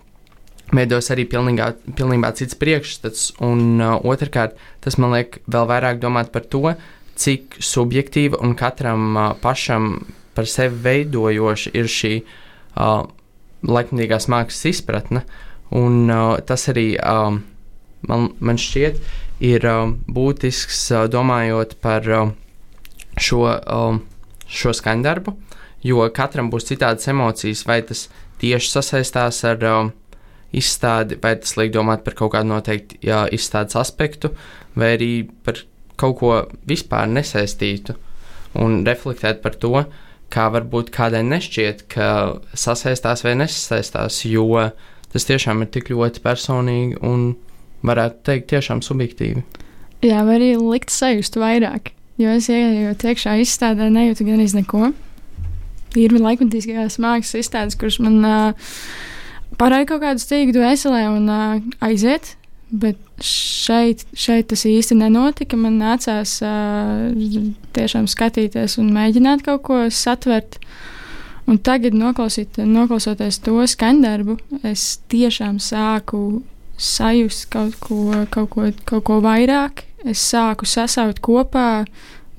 Veidos 0.71 1.09
arī 1.11 1.25
pilnīgā, 1.27 1.73
pilnībā 1.97 2.29
cits 2.39 2.55
priekšstats, 2.55 3.33
un 3.43 3.81
uh, 3.83 3.97
otrkārt, 4.07 4.55
tas 4.79 4.95
man 4.95 5.11
liek 5.11 5.41
vēl 5.51 5.67
vairāk 5.67 5.99
domāt 5.99 6.31
par 6.31 6.45
to, 6.47 6.61
cik 7.19 7.57
subjektīva 7.59 8.39
un 8.39 8.53
katram 8.55 9.17
uh, 9.17 9.25
pašam 9.43 9.97
par 10.37 10.47
sevi 10.47 10.79
veidojoša 10.85 11.73
ir 11.75 11.91
šī 11.91 12.13
uh, 12.21 13.03
laikmatīgās 13.67 14.29
mākslas 14.31 14.69
izpratne. 14.71 15.25
Un, 15.75 16.05
uh, 16.07 16.39
tas 16.47 16.63
arī 16.71 16.93
um, 17.03 17.41
man, 18.09 18.29
man 18.39 18.59
šķiet 18.61 18.99
ir 19.43 19.65
um, 19.69 19.95
būtisks 20.09 20.83
uh, 20.95 21.05
domājot 21.11 21.77
par 21.83 22.07
um, 22.17 22.33
šo, 23.17 23.45
um, 23.47 24.01
šo 24.47 24.73
skaņdarbu, 24.77 25.33
jo 25.87 26.05
katram 26.13 26.51
būs 26.53 26.69
citādas 26.69 27.09
emocijas, 27.11 27.65
vai 27.67 27.81
tas 27.87 28.07
tieši 28.41 28.71
sasaistās 28.75 29.41
ar 29.49 29.65
um, 29.69 29.91
izstādi, 30.51 31.17
vai 31.23 31.35
tas 31.39 31.55
liek 31.57 31.73
domāt 31.73 32.05
par 32.05 32.17
kaut 32.19 32.33
kādu 32.35 32.51
noteiktu 32.51 33.01
jā, 33.05 33.25
izstādes 33.31 33.77
aspektu, 33.79 34.33
vai 34.75 34.95
arī 34.97 35.11
par 35.45 35.63
kaut 36.01 36.17
ko 36.19 36.37
vispār 36.67 37.09
nesaistītu. 37.11 37.95
Un 38.59 38.81
reflektēt 38.83 39.39
par 39.43 39.55
to, 39.55 39.77
uh, 39.79 40.07
kā 40.31 40.47
varbūt 40.53 40.91
kādai 40.95 41.21
nešķiet, 41.27 41.85
ka 41.91 42.07
sasaistās 42.57 43.25
vai 43.25 43.35
nesasaistās, 43.41 44.23
jo 44.29 44.47
tas 45.11 45.27
tiešām 45.27 45.63
ir 45.63 45.71
tik 45.75 45.91
ļoti 45.91 46.23
personīgi 46.23 47.01
un 47.07 47.33
varētu 47.87 48.25
teikt, 48.27 48.49
tiešām 48.53 48.81
subjektīvi. 48.85 49.43
Jā, 50.01 50.23
vai 50.25 50.39
arī 50.39 50.51
likt 50.57 50.93
sajust 50.93 51.37
vairāk, 51.37 51.93
jo 52.21 52.33
es 52.33 52.49
ienākot 52.49 53.05
iekšā 53.11 53.37
izstādē, 53.43 53.91
nejūtu 53.93 54.25
gan 54.25 54.41
iz 54.41 54.55
neko. 54.57 54.91
Ir 55.99 56.15
laikmatīgās 56.15 56.97
mākslas 57.03 57.43
izstādes, 57.43 57.77
kuras 57.77 57.99
man 58.01 58.21
uh, 58.25 58.75
parāda 59.59 59.89
kaut 59.89 60.05
kādu 60.05 60.23
stīgu 60.23 60.55
dvēselē 60.55 61.03
un 61.11 61.27
uh, 61.29 61.57
aiziet. 61.83 62.35
Bet 62.71 62.95
šeit, 63.19 64.05
šeit 64.15 64.47
tas 64.53 64.61
īsti 64.63 64.95
nenotika. 64.95 65.59
Man 65.59 65.75
nācās 65.81 66.37
uh, 66.45 67.11
tiešām 67.75 68.07
skatīties 68.07 68.77
un 68.79 68.93
mēģināt 68.95 69.43
kaut 69.43 69.65
ko 69.67 69.81
satvert. 69.91 70.55
Un 71.51 71.59
tagad, 71.59 71.97
noklausoties 71.97 73.41
to 73.43 73.65
skaņdarbu, 73.67 74.37
es 74.69 75.01
tiešām 75.11 75.59
sāku 75.59 76.39
sajust 76.81 77.47
kaut 77.53 77.77
ko, 77.83 78.25
kaut 78.33 78.49
ko, 78.53 78.67
kaut 78.89 79.05
ko 79.07 79.19
vairāk. 79.23 79.85
Es 80.07 80.23
sāku 80.31 80.65
sasaukt 80.65 81.21
kopā 81.21 81.85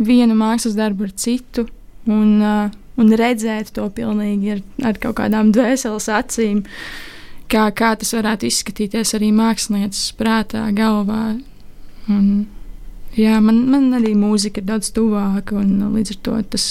vienu 0.03 0.35
mākslas 0.35 0.75
darbu 0.75 1.07
ar 1.07 1.15
citu 1.15 1.69
un, 2.11 2.41
uh, 2.43 2.73
un 2.99 3.15
redzēt 3.19 3.71
to 3.77 3.87
pilnīgi 3.95 4.57
ar, 4.57 4.63
ar 4.91 5.01
kaut 5.03 5.21
kādām 5.21 5.55
dvēseles 5.55 6.11
acīm. 6.11 6.65
Uh, 6.67 7.09
kā, 7.53 7.69
kā 7.77 7.93
tas 7.99 8.13
varētu 8.17 8.49
izskatīties 8.49 9.15
arī 9.19 9.31
mākslinieces 9.37 10.13
prātā, 10.19 10.65
galvā. 10.77 11.23
Un, 12.11 12.29
jā, 13.19 13.39
man, 13.45 13.63
man 13.71 13.91
arī 13.99 14.15
mūzika 14.19 14.63
ir 14.63 14.69
daudz 14.71 14.93
tuvāka, 14.97 15.59
un 15.61 15.93
līdz 15.97 16.17
ar 16.17 16.23
to 16.29 16.39
tas, 16.55 16.69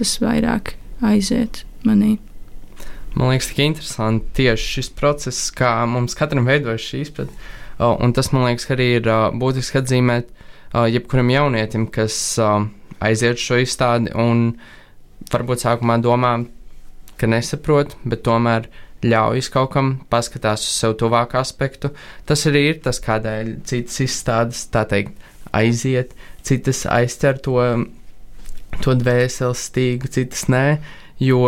tas 0.00 0.16
vairāk 0.22 0.74
aiziet 1.06 1.64
manī. 1.86 2.18
Man 3.14 3.32
liekas, 3.32 3.48
tik 3.50 3.62
interesanti 3.64 4.28
tieši 4.38 4.68
šis 4.76 4.92
process, 4.98 5.48
kā 5.54 5.72
mums 5.90 6.14
katram 6.18 6.46
veidojas 6.46 6.84
šī 6.86 7.00
izpratne. 7.06 7.48
Uh, 7.80 7.96
un 8.04 8.12
tas, 8.14 8.28
man 8.34 8.44
liekas, 8.46 8.68
arī 8.70 8.90
ir 8.98 9.08
uh, 9.08 9.30
būtiski 9.34 9.80
atzīmēt 9.80 10.28
uh, 10.30 10.84
jebkuram 10.86 11.32
jaunietim, 11.32 11.88
kas 11.90 12.14
uh, 12.38 12.68
aiziet 13.02 13.40
šo 13.40 13.58
izstādi 13.64 14.12
un 14.14 14.52
varbūt 15.32 15.64
sākumā 15.64 15.96
domā, 16.04 16.36
ka 17.20 17.28
nesaprot, 17.30 17.96
bet 18.04 18.22
tomēr 18.26 18.68
ļaujas 19.04 19.48
kaut 19.52 19.72
kam 19.74 19.90
paskatās 20.12 20.62
uz 20.66 20.76
sev 20.82 20.96
tuvāku 21.00 21.40
aspektu. 21.40 21.90
Tas 22.28 22.44
arī 22.48 22.66
ir 22.70 22.80
tas, 22.84 23.00
kādēļ 23.02 23.54
citas 23.68 24.00
izstādes, 24.04 24.66
tā 24.72 24.84
teikt, 24.88 25.16
aiziet, 25.56 26.12
citas 26.46 26.84
aizķer 26.86 27.40
to, 27.44 27.56
to 28.84 28.96
dvēseles 29.00 29.64
stīgu, 29.70 30.10
citas 30.12 30.46
nē, 30.52 30.64
jo 31.24 31.46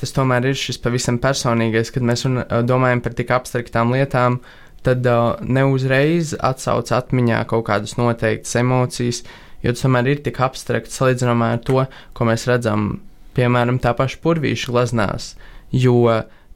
tas 0.00 0.12
tomēr 0.16 0.50
ir 0.50 0.58
šis 0.58 0.78
pavisam 0.82 1.18
personīgais, 1.22 1.90
kad 1.94 2.04
mēs 2.06 2.26
un, 2.28 2.42
domājam 2.68 3.02
par 3.04 3.16
tik 3.16 3.32
abstraktām 3.34 3.94
lietām, 3.96 4.40
tad 4.86 5.06
uh, 5.08 5.40
neuzreiz 5.42 6.34
atsauc 6.44 6.92
atmiņā 6.94 7.42
kaut 7.50 7.66
kādas 7.70 7.96
noteiktas 7.98 8.54
emocijas, 8.60 9.22
jo 9.64 9.72
tas 9.72 9.84
tomēr 9.86 10.12
ir 10.12 10.24
tik 10.26 10.40
abstrakts 10.44 10.98
salīdzinājumā 11.00 11.52
ar 11.56 11.62
to, 11.66 11.86
ko 12.16 12.28
mēs 12.28 12.46
redzam, 12.50 12.90
piemēram, 13.36 13.80
tā 13.82 13.94
paša 13.96 14.20
purvīša 14.24 14.74
glaznās, 14.74 15.32
jo 15.72 15.96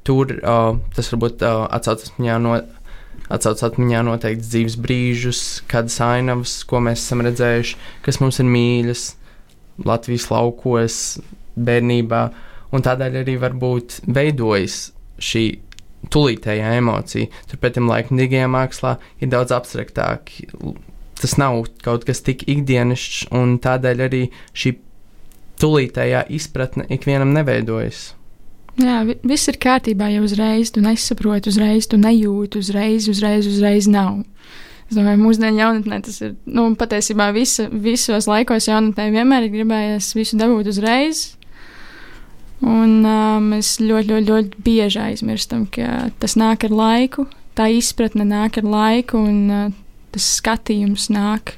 tur 0.07 0.37
uh, 0.37 0.77
tas 0.97 1.11
varbūt 1.13 1.47
uh, 1.47 1.65
atsauc 1.71 2.07
atmiņā 2.11 2.43
no. 2.45 2.61
Atcaucas 3.31 3.63
atmiņā 3.63 4.01
noteikti 4.03 4.43
dzīves 4.43 4.75
brīžus, 4.83 5.41
kādas 5.71 6.01
ainavas, 6.03 6.55
ko 6.67 6.81
mēs 6.83 7.05
esam 7.05 7.21
redzējuši, 7.23 7.77
kas 8.03 8.19
mums 8.19 8.41
ir 8.43 8.49
mīļas, 8.51 9.03
Latvijas 9.87 10.25
laukos, 10.33 10.97
bērnībā. 11.55 12.23
Uh, 12.27 12.50
un 12.75 12.85
tādēļ 12.87 13.21
arī 13.23 13.37
varbūt 13.41 14.01
veidojas 14.07 14.91
šī 15.21 15.45
tūlītējā 16.11 16.77
emocija. 16.79 17.29
Turpretī 17.51 17.83
laikmatīgajā 17.85 18.47
mākslā 18.51 18.95
ir 19.21 19.33
daudz 19.33 19.53
abstraktāk. 19.57 20.33
Tas 21.21 21.37
nav 21.41 21.67
kaut 21.85 22.07
kas 22.09 22.23
tik 22.25 22.47
ikdienišķs, 22.49 23.27
un 23.37 23.59
tādēļ 23.61 24.07
arī 24.07 24.23
šī 24.57 24.79
tūlītējā 25.61 26.25
izpratne 26.33 26.87
ikvienam 26.97 27.35
neveidojas. 27.37 28.15
Jā, 28.81 29.03
viss 29.05 29.51
ir 29.51 29.59
kārtībā 29.61 30.09
jau 30.15 30.25
uzreiz. 30.25 30.71
Tu 30.73 30.81
nesaproti 30.85 31.51
uzreiz, 31.53 31.89
tu 31.91 31.99
nejūti 32.01 32.63
uzreiz, 32.63 33.09
uzreiz, 33.11 33.49
uzreiz 33.51 33.89
nav. 33.91 34.23
Es 34.91 34.97
domāju, 34.97 35.21
mūsdienu 35.23 35.61
jaunatnē 35.61 36.01
tas 36.03 36.17
ir 36.25 36.33
nu, 36.51 36.65
patiesībā 36.79 37.29
visa, 37.35 37.69
visos 37.71 38.27
laikos 38.27 38.67
jaunatnē 38.67 39.11
vienmēr 39.15 39.47
ir 39.47 39.53
gribējies 39.53 40.09
visu 40.17 40.39
dabūt 40.41 40.73
uzreiz, 40.73 41.21
Un 42.61 43.07
uh, 43.09 43.39
mēs 43.41 43.79
ļoti, 43.81 44.11
ļoti, 44.13 44.27
ļoti 44.29 44.65
bieži 44.65 45.01
aizmirstam, 45.01 45.65
ka 45.73 46.11
tas 46.21 46.37
nāk 46.37 46.67
ar 46.69 46.75
laiku, 46.77 47.25
tā 47.57 47.71
izpratne 47.73 48.27
nāk 48.29 48.61
ar 48.61 48.69
laiku, 48.69 49.23
un 49.25 49.39
uh, 49.49 49.77
tas 50.13 50.27
skatījums 50.37 51.09
nāk 51.15 51.55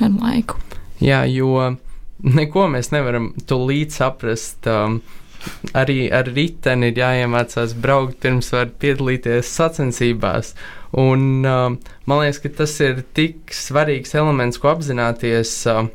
ar 0.00 0.14
laiku. 0.16 0.60
Jā, 1.02 1.24
jo 1.28 1.74
neko 2.22 2.68
mēs 2.72 2.92
nevaram 2.94 3.32
tūlīt 3.48 3.94
saprast. 3.94 4.64
Um, 4.70 5.02
arī 5.74 6.06
ar 6.14 6.28
riteni 6.30 6.92
ir 6.92 7.00
jāiemācās 7.00 7.74
braukt, 7.82 8.20
pirms 8.22 8.52
var 8.54 8.70
piedalīties 8.82 9.50
sacensībās. 9.50 10.54
Un, 10.98 11.42
um, 11.48 11.78
man 12.06 12.22
liekas, 12.22 12.40
ka 12.44 12.52
tas 12.62 12.76
ir 12.84 13.02
tik 13.16 13.54
svarīgs 13.56 14.14
elements, 14.18 14.60
ko 14.62 14.72
apzināties, 14.74 15.54
um, 15.72 15.90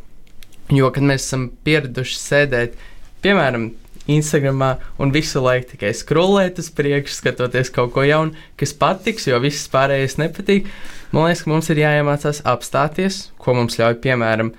jo, 0.74 0.90
kad 0.94 1.06
mēs 1.06 1.28
esam 1.30 1.48
pieraduši 1.68 2.18
sēdēt, 2.20 2.80
piemēram, 3.24 3.70
Instagramā 4.12 4.76
un 5.02 5.12
visu 5.16 5.42
laiku 5.44 5.74
tikai 5.74 5.94
skrolēt 5.96 6.62
uz 6.62 6.70
priekšu, 6.76 7.18
skatoties 7.20 7.72
kaut 7.76 7.94
ko 7.96 8.06
jaunu, 8.08 8.36
kas 8.60 8.76
patiks, 8.78 9.28
jo 9.28 9.40
viss 9.44 9.68
pārējais 9.74 10.18
nepatīk. 10.22 10.70
Man 11.12 11.28
liekas, 11.28 11.44
ka 11.44 11.52
mums 11.52 11.70
ir 11.72 11.84
jāiemācās 11.84 12.44
apstāties, 12.48 13.28
ko 13.40 13.56
mums 13.58 13.80
ļauj, 13.80 14.00
piemēram, 14.04 14.54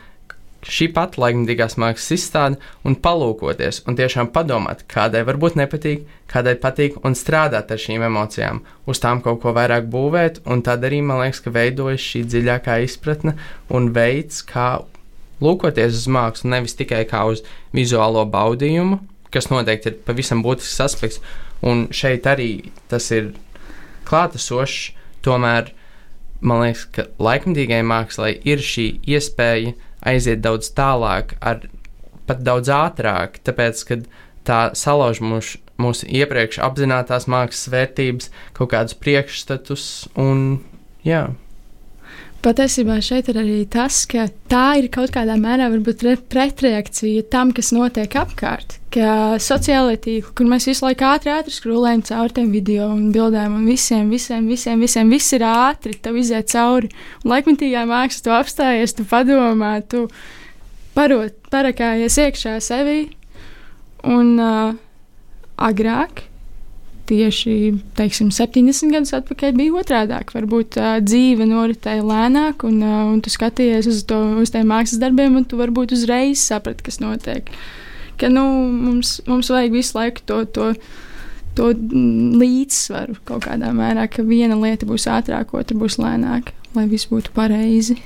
šī 0.66 0.88
pati 0.94 1.20
laikmatīgās 1.22 1.76
mākslas 1.78 2.14
izstāde, 2.16 2.58
un 2.86 2.96
palūkoties, 3.02 3.82
un 3.88 3.98
tiešām 3.98 4.30
padomāt, 4.34 4.84
kādai 4.90 5.22
varbūt 5.28 5.58
nepatīk, 5.60 6.04
kādai 6.30 6.56
patīk, 6.60 6.98
un 7.06 7.16
strādāt 7.18 7.70
ar 7.72 7.82
šīm 7.82 8.04
emocijām, 8.08 8.62
uz 8.90 9.00
tām 9.02 9.22
kaut 9.24 9.40
ko 9.44 9.54
vairāk 9.56 9.88
būvēt, 9.92 10.42
un 10.50 10.64
tad 10.66 10.84
arī 10.88 11.00
man 11.04 11.22
liekas, 11.22 11.42
ka 11.44 11.54
veidojas 11.54 12.04
šī 12.04 12.24
dziļākā 12.26 12.80
izpratne 12.86 13.36
un 13.70 13.92
veids, 13.94 14.42
kā 14.46 14.80
lūkoties 15.44 16.02
uz 16.02 16.08
mākslu, 16.10 16.50
nevis 16.56 16.76
tikai 16.78 17.04
kā 17.08 17.22
uz 17.30 17.44
vizuālo 17.76 18.26
baudījumu, 18.28 18.98
kas 19.38 19.50
noteikti 19.52 19.92
ir 19.92 19.98
pavisam 20.06 20.44
būtisks 20.44 20.84
aspekts. 20.84 21.22
Un 21.64 21.86
šeit 21.94 22.26
arī 22.28 22.50
tas 22.90 23.08
ir 23.14 23.32
klātesošs. 24.08 24.94
Tomēr 25.26 25.72
man 26.40 26.62
liekas, 26.62 26.84
ka 26.94 27.08
laikmatīgai 27.22 27.80
mākslai 27.86 28.36
ir 28.46 28.62
šī 28.62 28.86
iespēja 29.10 29.74
aiziet 30.06 30.42
daudz 30.44 30.70
tālāk, 30.78 31.34
ar, 31.42 31.64
pat 32.28 32.44
daudz 32.46 32.70
ātrāk, 32.70 33.40
tāpēc, 33.46 33.82
ka 33.88 33.98
tā 34.48 34.60
salauž 34.78 35.20
mūsu, 35.24 35.58
mūsu 35.82 36.08
iepriekš 36.20 36.60
apzinātās 36.64 37.28
mākslas 37.30 37.72
vērtības, 37.74 38.30
kaut 38.56 38.72
kādus 38.74 38.96
priekšstatus 39.02 39.84
un 40.18 40.62
jā. 41.06 41.28
Patiesībā 42.38 43.00
šeit 43.02 43.26
ir 43.32 43.38
arī 43.40 43.56
tas, 43.66 44.04
ka 44.06 44.28
tā 44.46 44.76
ir 44.78 44.86
kaut 44.94 45.10
kādā 45.10 45.34
mērā 45.40 45.66
pretreakcija 46.30 47.24
tam, 47.32 47.50
kas 47.50 47.72
notiek 47.74 48.14
apkārt. 48.14 48.76
Ka 48.94 49.40
sociālajā 49.42 49.98
tīklā, 50.04 50.34
kur 50.38 50.46
mēs 50.46 50.68
visu 50.70 50.86
laiku 50.86 51.08
ātri, 51.08 51.32
ātri 51.34 51.56
skrolējam 51.56 52.04
cauri 52.06 52.36
tiem 52.36 52.52
video 52.54 52.86
un 52.94 53.10
bildēm, 53.12 53.58
un 53.58 53.66
visiem, 53.66 54.06
visiem, 54.14 54.46
visiem, 54.46 54.78
visiem 54.86 55.10
viss 55.10 55.34
ir 55.34 55.42
ātri, 55.50 55.96
tev 55.98 56.20
iziet 56.22 56.54
cauri. 56.54 56.92
Un 57.24 57.34
laikmatīgā 57.34 57.82
mākslā 57.90 58.28
tu 58.28 58.36
apstājies, 58.38 58.94
tu 58.94 59.08
padomā, 59.10 59.74
tu 59.82 60.06
parot, 60.94 61.34
parakājies 61.50 62.22
iekšā 62.22 62.54
sevī. 62.62 63.00
Un 64.06 64.36
uh, 64.38 64.78
agrāk 65.58 66.28
tieši 67.08 67.54
teiksim, 67.98 68.30
70 68.34 68.92
gadus 68.92 69.14
atpakaļ 69.16 69.56
bija 69.56 69.80
otrādi. 69.80 70.18
Varbūt 70.34 70.78
uh, 70.80 70.98
dzīve 71.04 71.46
noritēja 71.48 72.04
lēnāk, 72.04 72.64
un, 72.68 72.78
uh, 72.84 73.00
un 73.12 73.22
tu 73.24 73.32
skaties 73.32 73.88
uz, 73.90 74.02
to, 74.08 74.18
uz 74.42 74.52
tiem 74.54 74.68
mākslas 74.68 75.00
darbiem, 75.02 75.38
un 75.40 75.46
tu 75.48 75.60
varbūt 75.60 75.94
uzreiz 75.96 76.42
saprati, 76.44 76.84
kas 76.86 77.00
notiek. 77.02 77.48
Ka, 78.18 78.30
nu, 78.32 78.44
mums, 78.74 79.18
mums 79.28 79.50
vajag 79.54 79.76
visu 79.78 79.96
laiku 79.98 80.24
to, 80.28 80.42
to, 80.54 80.68
to 81.58 81.70
līdzsvaru 82.42 83.18
kaut 83.28 83.46
kādā 83.46 83.72
mērā, 83.74 84.08
ka 84.10 84.26
viena 84.26 84.58
lieta 84.58 84.88
būs 84.88 85.08
ātrāka, 85.10 85.60
otra 85.60 85.78
būs 85.78 86.00
lēnāka, 86.02 86.54
lai 86.76 86.88
viss 86.90 87.08
būtu 87.10 87.32
pareizi. 87.36 88.00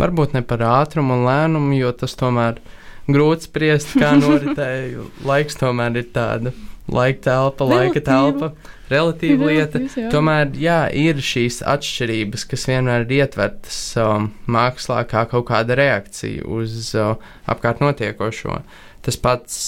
Varbūt 0.00 0.36
ne 0.36 0.44
par 0.46 0.62
ātrumu 0.64 1.18
un 1.18 1.26
lēnumu, 1.26 1.74
jo 1.80 1.90
tas 1.98 2.14
tomēr 2.16 2.62
grūti 3.10 3.50
spriest, 3.50 3.96
kā 3.98 4.14
noritēja. 4.22 5.08
Laiks 5.26 5.58
tomēr 5.60 5.98
ir 5.98 6.10
tāds 6.14 6.54
laika 6.90 7.22
telpa, 7.24 7.66
laika 7.68 8.02
telpa, 8.04 8.50
relatīva 8.90 9.50
lieta. 9.50 9.82
Jā. 9.96 10.08
Tomēr, 10.12 10.50
jā, 10.60 10.80
ir 10.96 11.20
šīs 11.24 11.60
atšķirības, 11.66 12.46
kas 12.50 12.66
vienmēr 12.70 13.06
ir 13.06 13.14
ietvertas 13.20 13.78
um, 14.00 14.30
mākslā 14.50 15.02
kā 15.10 15.24
kaut 15.30 15.48
kāda 15.50 15.78
reakcija 15.78 16.46
uz 16.50 16.92
uh, 16.98 17.14
apkārt 17.50 17.82
notiekošo. 17.84 18.60
Tas 19.06 19.20
pats 19.20 19.60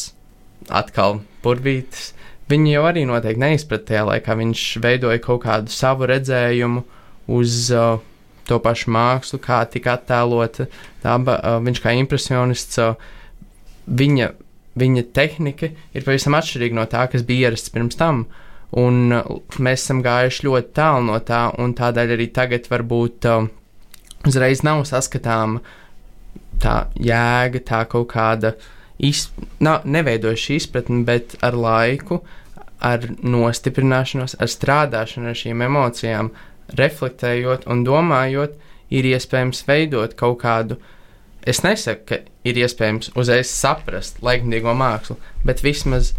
atkal 0.71 1.23
burvītis. 1.45 2.13
Viņi 2.51 2.75
jau 2.75 2.85
arī 2.89 3.07
noteikti 3.09 3.41
neizprata 3.41 3.89
tajā 3.93 4.07
laikā. 4.11 4.37
Viņš 4.39 4.65
veidoja 4.85 5.23
kaut 5.25 5.45
kādu 5.47 5.73
savu 5.73 6.09
redzējumu 6.11 6.83
uz 7.33 7.65
uh, 7.73 8.03
to 8.49 8.59
pašu 8.63 8.91
mākslu, 8.93 9.39
kā 9.43 9.63
tika 9.71 9.97
attēlota 9.97 10.67
daba. 11.05 11.39
Uh, 11.39 11.59
viņš 11.65 11.83
kā 11.85 11.95
impresionists, 11.97 12.81
uh, 12.83 12.99
viņa 13.87 14.33
viņa 14.79 15.05
tehnika 15.17 15.71
ir 15.93 16.07
pavisam 16.07 16.37
atšķirīga 16.39 16.79
no 16.79 16.87
tā, 16.91 17.07
kas 17.13 17.25
bija 17.29 17.49
ierasts 17.51 17.73
pirms 17.73 17.99
tam. 18.01 18.25
Un 18.83 19.13
uh, 19.13 19.41
mēs 19.61 19.85
esam 19.85 20.01
gājuši 20.05 20.47
ļoti 20.47 20.73
tālu 20.77 21.09
no 21.11 21.19
tā, 21.21 21.45
un 21.61 21.75
tādēļ 21.77 22.15
arī 22.17 22.29
tagad 22.33 22.69
varbūt 22.73 23.29
uh, 23.29 23.49
uzreiz 24.29 24.63
nav 24.65 24.85
saskatāma 24.89 25.61
tā 26.63 26.77
jēga, 26.97 27.61
tā 27.69 27.83
kaut 27.91 28.09
kāda 28.15 28.55
izp... 29.03 29.37
nav, 29.61 29.85
neveidoša 29.85 30.57
izpratne, 30.57 31.03
bet 31.05 31.37
ar 31.45 31.59
laiku, 31.59 32.23
ar 32.83 33.05
nostiprināšanos, 33.21 34.39
ar 34.41 34.51
strādāšanu 34.51 35.31
ar 35.31 35.39
šīm 35.39 35.67
emocijām, 35.69 36.33
reflektējot 36.79 37.69
un 37.71 37.85
domājot, 37.85 38.57
ir 38.93 39.09
iespējams 39.13 39.67
veidot 39.69 40.17
kaut 40.17 40.41
kādu 40.41 40.79
uh, 40.79 40.89
Es 41.43 41.63
nesaku, 41.65 42.05
ka 42.07 42.19
ir 42.47 42.59
iespējams 42.63 43.13
uzreiz 43.19 43.51
saprast 43.51 44.21
laikmatīgo 44.23 44.75
mākslu, 44.79 45.17
bet 45.47 45.65
vismaz 45.65 46.13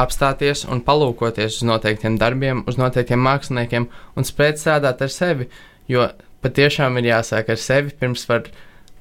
apstāties 0.00 0.64
un 0.64 0.80
palūkoties 0.86 1.60
uz 1.60 1.66
noteiktiem 1.68 2.16
darbiem, 2.20 2.62
uz 2.70 2.78
noteiktiem 2.80 3.20
māksliniekiem 3.20 3.88
un 4.16 4.26
spēt 4.26 4.62
strādāt 4.62 5.04
ar 5.04 5.12
sevi. 5.12 5.50
Jo 5.90 6.08
patiešām 6.44 6.96
ir 7.00 7.10
jāsāk 7.10 7.52
ar 7.52 7.60
sevi, 7.60 7.92
pirms 7.92 8.24
var 8.30 8.48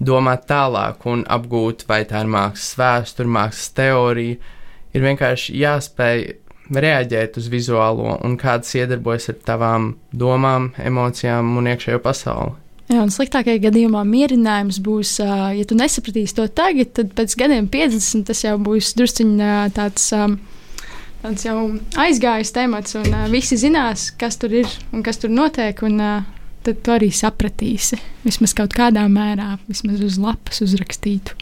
domāt 0.04 0.48
tālāk 0.50 1.06
un 1.08 1.24
apgūt, 1.32 1.86
vai 1.88 2.04
tā 2.10 2.26
ir 2.26 2.32
mākslas 2.34 2.76
vēsture, 2.80 3.32
mākslas 3.40 3.74
teorija. 3.80 4.40
Ir 4.96 5.06
vienkārši 5.06 5.56
jāspēj 5.62 6.24
reaģēt 6.70 7.38
uz 7.40 7.48
vizuālo 7.50 8.18
un 8.26 8.36
kāds 8.42 8.76
iedarbojas 8.78 9.30
ar 9.32 9.40
tavām 9.46 9.94
domām, 10.12 10.74
emocijām 10.78 11.56
un 11.58 11.70
iekšējo 11.72 12.02
pasauli. 12.04 12.58
Jā, 12.90 13.04
un 13.06 13.12
sliktākajā 13.14 13.60
gadījumā 13.68 14.02
mierinājums 14.10 14.80
būs, 14.82 15.20
ja 15.22 15.66
tu 15.70 15.76
nesapratīsi 15.78 16.34
to 16.40 16.48
tagad, 16.50 16.90
tad 16.98 17.12
pēc 17.18 17.36
gadiem 17.38 17.68
50 17.70 18.26
tas 18.26 18.42
jau 18.42 18.56
būs 18.66 18.96
drusciņā 18.98 19.58
tāds, 19.76 20.08
tāds 21.22 21.46
jau 21.46 21.58
aizgājis 22.02 22.54
temats, 22.56 22.98
un 22.98 23.14
visi 23.30 23.60
zinās, 23.62 24.08
kas 24.18 24.42
tur 24.42 24.58
ir 24.64 24.74
un 24.90 25.06
kas 25.06 25.22
tur 25.22 25.30
notiek, 25.30 25.84
un 25.86 26.02
tad 26.66 26.82
tu 26.82 26.96
arī 26.96 27.12
sapratīsi, 27.14 28.02
vismaz 28.26 28.58
kaut 28.58 28.74
kādā 28.74 29.06
mērā, 29.06 29.60
vismaz 29.70 30.02
uz 30.10 30.18
lapas 30.18 30.66
uzrakstītu. 30.66 31.38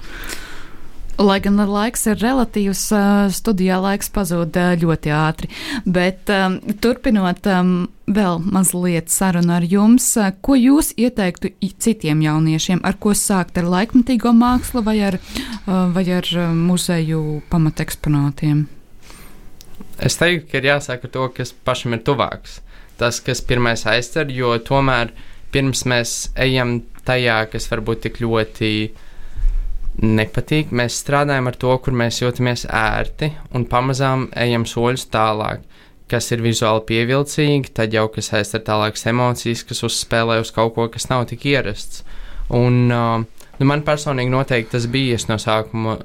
Lai 1.17 1.39
gan 1.41 1.57
laiks 1.57 2.03
ir 2.11 2.19
relatīvs, 2.21 2.81
studijā 3.33 3.79
laiks 3.81 4.11
pazūd 4.13 4.57
ļoti 4.83 5.13
ātri. 5.17 5.47
Bet 5.89 6.29
um, 6.29 6.59
turpinot 6.77 7.47
um, 7.49 7.71
vēl 8.05 8.37
mazliet 8.45 9.09
sarunu 9.09 9.55
ar 9.55 9.65
jums, 9.65 10.11
ko 10.45 10.53
jūs 10.53 10.91
ieteiktu 10.93 11.55
citiem 11.81 12.21
jauniešiem, 12.21 12.83
ar 12.85 12.99
ko 13.01 13.15
sākt 13.17 13.57
ar 13.57 13.65
laikmatīgo 13.65 14.29
mākslu 14.37 14.83
vai 14.85 14.99
ar, 15.07 15.17
vai 15.65 16.05
ar 16.19 16.29
muzeju 16.53 17.41
pamateksponātiem? 17.49 18.67
Es 19.97 20.19
teiktu, 20.21 20.51
ka 20.51 20.61
ir 20.61 20.69
jāsāk 20.69 21.09
ar 21.09 21.13
to, 21.17 21.25
kas 21.33 21.55
pašam 21.65 21.97
ir 21.97 22.05
tuvāks. 22.05 22.59
Tas, 23.01 23.17
kas 23.25 23.41
pirmais 23.41 23.87
aizcer, 23.89 24.29
jo 24.29 24.53
tomēr 24.61 25.15
pirms 25.49 25.81
mēs 25.89 26.15
ejam 26.37 26.83
tajā, 27.09 27.41
kas 27.49 27.69
varbūt 27.73 28.05
tik 28.05 28.21
ļoti 28.21 28.71
uh, 28.85 29.03
nepatīk. 30.03 30.71
Mēs 30.75 30.99
strādājam 31.01 31.49
ar 31.49 31.57
to, 31.59 31.73
kur 31.81 31.95
mēs 31.97 32.21
jūtamies 32.21 32.67
ērti 32.69 33.31
un 33.55 33.65
pamazām 33.69 34.27
ejam 34.37 34.65
soļus 34.69 35.07
tālāk, 35.13 35.63
kas 36.11 36.29
ir 36.31 36.43
vizuāli 36.45 36.85
pievilcīgi, 36.87 37.73
tad 37.75 37.95
jau 37.95 38.07
kas 38.13 38.31
saistīts 38.31 38.61
ar 38.61 38.65
tālākas 38.69 39.07
emocijas, 39.09 39.65
kas 39.67 39.83
uzspēlē 39.87 40.39
uz 40.43 40.53
kaut 40.55 40.75
ko, 40.75 40.87
kas 40.93 41.09
nav 41.11 41.25
tik 41.31 41.47
ierasts. 41.49 42.03
Un, 42.55 42.85
uh, 42.93 43.25
nu, 43.57 43.67
man 43.67 43.83
personīgi 43.87 44.31
noteikti 44.31 44.77
tas 44.77 44.87
bija 44.91 45.17
no 45.27 45.39
sākuma, 45.41 45.97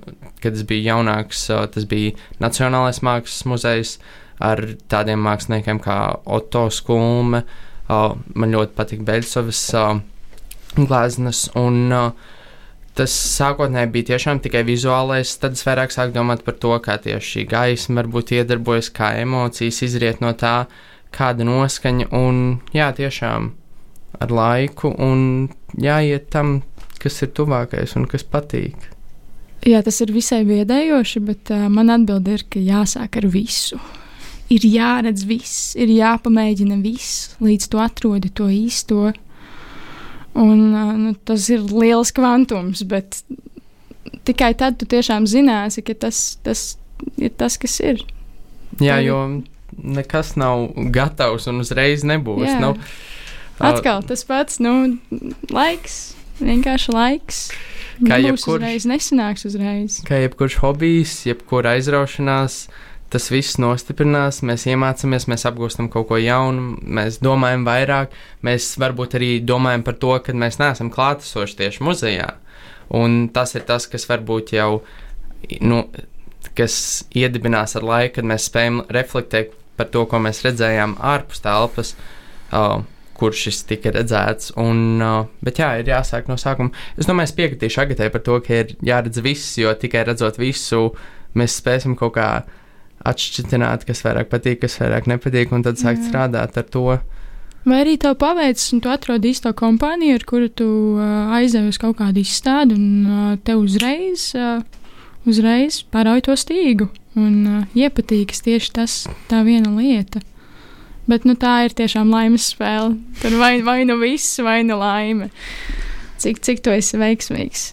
kad 0.43 0.57
es 0.59 0.65
biju 0.67 0.89
jaunāks, 0.89 1.45
uh, 1.53 1.69
tas 1.71 1.87
bija 1.87 2.17
Nacionālais 2.43 3.03
mākslas 3.05 3.47
muzejs 3.47 3.97
ar 4.43 4.65
tādiem 4.91 5.23
māksliniekiem 5.23 5.79
kā 5.85 5.99
Otto 6.25 6.67
Skulme. 6.75 7.45
Uh, 7.93 8.17
man 8.35 8.55
ļoti 8.55 8.75
patīk 8.75 9.07
Beļsovas 9.07 9.63
uh, 9.79 10.01
gleznas 10.81 11.45
un 11.59 11.93
uh, 11.93 12.32
tas 12.99 13.13
sākotnēji 13.13 13.91
bija 13.95 14.09
tiešām 14.13 14.43
tikai 14.45 14.63
vizuālais, 14.69 15.35
tad 15.41 15.57
es 15.57 15.65
vairāk 15.67 15.95
sāku 15.95 16.15
domāt 16.17 16.45
par 16.47 16.59
to, 16.61 16.75
kā 16.85 16.99
tieši 17.01 17.37
šī 17.37 17.45
gaisma 17.51 18.03
varbūt 18.03 18.35
iedarbojas, 18.37 18.93
kā 18.93 19.15
emocijas 19.23 19.83
izriet 19.87 20.21
no 20.25 20.35
tā, 20.39 20.67
kāda 21.13 21.47
noskaņa, 21.49 22.11
un 22.17 22.43
jā, 22.77 22.91
tiešām 22.97 23.53
ar 24.23 24.33
laiku, 24.33 24.93
un 25.01 25.49
jāiet 25.81 26.29
tam, 26.33 26.61
kas 27.03 27.23
ir 27.25 27.33
tuvākais 27.37 27.97
un 27.99 28.07
kas 28.11 28.25
patīk. 28.29 28.93
Jā, 29.63 29.79
tas 29.87 30.01
ir 30.03 30.11
visai 30.11 30.43
biedējoši, 30.47 31.21
bet 31.23 31.53
uh, 31.55 31.69
man 31.71 31.93
atbild 31.95 32.27
ir, 32.33 32.43
ka 32.51 32.59
jāsāk 32.59 33.21
ar 33.21 33.29
visu. 33.31 33.79
Ir 34.53 34.65
jāredz 34.67 35.23
viss, 35.25 35.73
ir 35.79 35.93
jāpamēģina 35.95 36.81
viss, 36.83 37.37
līdz 37.41 37.69
tu 37.71 37.81
atrodi 37.81 38.33
to 38.35 38.51
īsto. 38.53 39.13
Un, 40.39 40.61
nu, 40.73 41.15
tas 41.29 41.49
ir 41.53 41.65
liels 41.69 42.13
kvantums, 42.17 42.85
bet 42.89 43.21
tikai 44.25 44.53
tad 44.57 44.79
tu 44.81 44.89
tiešām 44.89 45.27
zināsi, 45.29 45.85
ka 45.85 45.97
tas, 46.07 46.39
tas 46.45 46.63
ir 47.21 47.35
tas, 47.37 47.59
kas 47.61 47.79
ir. 47.85 48.01
Jā, 48.81 48.97
jo 49.05 49.19
nekas 49.77 50.35
nav 50.41 50.71
gatavs 50.95 51.49
un 51.51 51.61
uzreiz 51.65 52.07
nebūs. 52.09 52.47
Jā. 52.49 52.61
Nav, 52.63 52.81
Atkal 53.63 54.01
tas 54.09 54.25
pats, 54.27 54.57
nu, 54.65 54.97
laiks, 55.53 56.15
vienkārši 56.41 56.97
laiks. 56.97 57.43
Kā 58.03 58.17
jebkurš 58.19 58.57
uzreiz 58.57 58.87
nesanāks 58.89 59.45
uzreiz. 59.47 60.01
Kā 60.09 60.23
jebkurš 60.25 60.57
hobijs, 60.65 61.13
jebkura 61.29 61.77
aizraušanās, 61.77 62.65
uh, 62.67 62.92
tas 63.13 63.29
viss 63.33 63.59
nostiprinās, 63.61 64.41
mēs 64.47 64.67
iemācāmies, 64.71 65.29
mēs 65.31 65.47
apgūstam 65.49 65.91
kaut 65.93 66.09
ko 66.11 66.19
jaunu, 66.21 66.79
mēs 66.83 67.21
domājam 67.25 67.67
vairāk, 67.69 68.15
mēs 68.47 68.73
varbūt 68.81 69.19
arī 69.19 69.33
domājam 69.45 69.85
par 69.87 69.99
to, 70.03 70.15
ka 70.25 70.35
mēs 70.37 70.59
neesam 70.63 70.91
klātesoši 70.93 71.59
tieši 71.61 71.85
muzejā. 71.87 72.31
Un 72.93 73.29
tas 73.33 73.55
ir 73.57 73.67
tas, 73.69 73.87
kas 73.89 74.09
varbūt 74.09 74.55
jau 74.57 74.83
nu, 75.65 75.83
kas 76.57 76.77
iedibinās 77.17 77.77
ar 77.79 77.87
laiku, 77.89 78.19
kad 78.19 78.29
mēs 78.33 78.49
spējam 78.51 78.83
reflektēt 78.93 79.55
par 79.79 79.89
to, 79.93 80.05
ko 80.09 80.21
mēs 80.23 80.43
redzējām 80.45 80.99
ārpus 81.01 81.45
telpas. 81.45 81.95
Uh, 82.53 82.83
kur 83.23 83.35
šis 83.37 83.61
tika 83.69 83.93
redzēts. 83.95 84.51
Un, 84.59 84.99
uh, 84.99 85.29
bet 85.47 85.61
jā, 85.63 85.69
ir 85.79 85.91
jāsāk 85.93 86.27
no 86.31 86.35
sākuma. 86.41 86.75
Es 86.99 87.07
domāju, 87.07 87.31
es 87.31 87.37
piekritīšu 87.39 87.85
Agatē 87.85 88.09
par 88.11 88.25
to, 88.27 88.41
ka 88.43 88.63
ir 88.65 88.75
jāredz 88.83 89.23
viss, 89.23 89.55
jo 89.61 89.71
tikai 89.79 90.03
redzot 90.09 90.41
visu, 90.43 90.89
mēs 91.39 91.61
spēsim 91.61 91.95
kaut 91.99 92.17
kā 92.17 92.29
uh, 93.03 93.11
atšķirt, 93.11 93.87
kas 93.89 94.05
vairāk 94.07 94.31
patīk, 94.31 94.63
kas 94.63 94.79
vairāk 94.81 95.09
nepatīk, 95.11 95.53
un 95.53 95.65
tad 95.67 95.81
sākt 95.81 96.03
Jā. 96.03 96.09
strādāt 96.11 96.57
ar 96.59 96.69
to. 96.71 96.87
Vai 97.63 97.83
arī 97.85 97.95
tev 98.01 98.17
paveicis, 98.19 98.73
un 98.75 98.81
tu 98.83 98.91
atrodi 98.91 99.31
īsto 99.31 99.53
kompāniju, 99.55 100.17
ar 100.19 100.25
kuru 100.27 100.49
tu 100.51 100.69
uh, 100.97 101.35
aizdevi 101.37 101.71
uz 101.71 101.79
kaut 101.79 102.01
kādu 102.01 102.23
izstādi, 102.23 102.75
un 102.75 103.07
uh, 103.07 103.37
tev 103.47 103.63
uzreiz, 103.63 104.33
uh, 104.35 104.65
uzreiz 105.31 105.83
pārauj 105.95 106.25
to 106.27 106.37
stīgu, 106.39 106.89
un 107.15 107.37
uh, 107.47 107.61
iepatīkas 107.79 108.43
tieši 108.43 108.73
tas, 108.81 108.97
tā 109.31 109.45
viena 109.47 109.71
lieta. 109.77 110.25
Bet 111.07 111.27
nu, 111.27 111.35
tā 111.39 111.65
ir 111.67 111.75
tiešām 111.75 112.11
laimes 112.15 112.49
spēle. 112.53 112.97
Tur 113.23 113.35
vai, 113.39 113.57
vai 113.67 113.83
nu 113.87 113.97
viss, 113.99 114.39
vai 114.43 114.61
nu 114.67 114.79
laime. 114.79 115.31
Cik, 116.23 116.39
cik 116.43 116.63
tu 116.63 116.71
esi 116.71 116.99
veiksmīgs? 116.99 117.73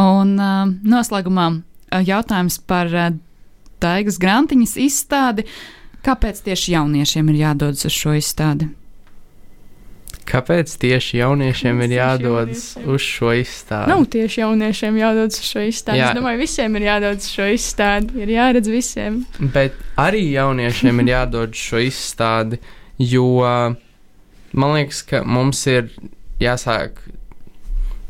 Un 0.00 0.34
uh, 0.36 0.64
noslēgumā 0.68 1.48
jautājums 2.06 2.58
par 2.66 2.90
Daigas 3.82 4.18
grantiņas 4.22 4.76
izstādi. 4.80 5.46
Kāpēc 6.02 6.40
tieši 6.46 6.76
jauniešiem 6.76 7.28
ir 7.30 7.42
jādodas 7.44 7.86
uz 7.86 7.94
šo 7.94 8.14
izstādi? 8.18 8.70
Kāpēc 10.26 10.70
tieši 10.78 11.18
jauniešiem 11.18 11.80
ir 11.82 11.94
jādodas 11.96 12.64
jauniešiem. 12.76 12.94
uz 12.94 13.06
šo 13.06 13.32
izstādi? 13.34 13.90
Nav 13.90 14.04
tieši 14.10 14.40
jauniešiem 14.40 14.98
jādodas 15.00 15.40
uz 15.42 15.48
šo 15.50 15.64
izstādi. 15.66 15.98
Jā. 15.98 16.10
Es 16.10 16.18
domāju, 16.18 16.40
visiem 16.42 16.78
ir 16.78 16.86
jādodas 16.86 17.26
uz 17.26 17.36
šo 17.36 17.48
izstādi. 17.52 18.22
Ir 18.22 18.32
jāredz 18.36 18.70
visiem. 18.70 19.20
Bet 19.54 19.78
arī 19.98 20.24
jauniešiem 20.30 21.02
ir 21.02 21.12
jādodas 21.12 21.58
uz 21.58 21.66
šo 21.72 21.82
izstādi, 21.88 22.60
jo 23.02 23.26
man 23.42 24.76
liekas, 24.78 25.02
ka 25.10 25.24
mums 25.26 25.66
ir 25.70 25.90
jāsāk 26.42 27.02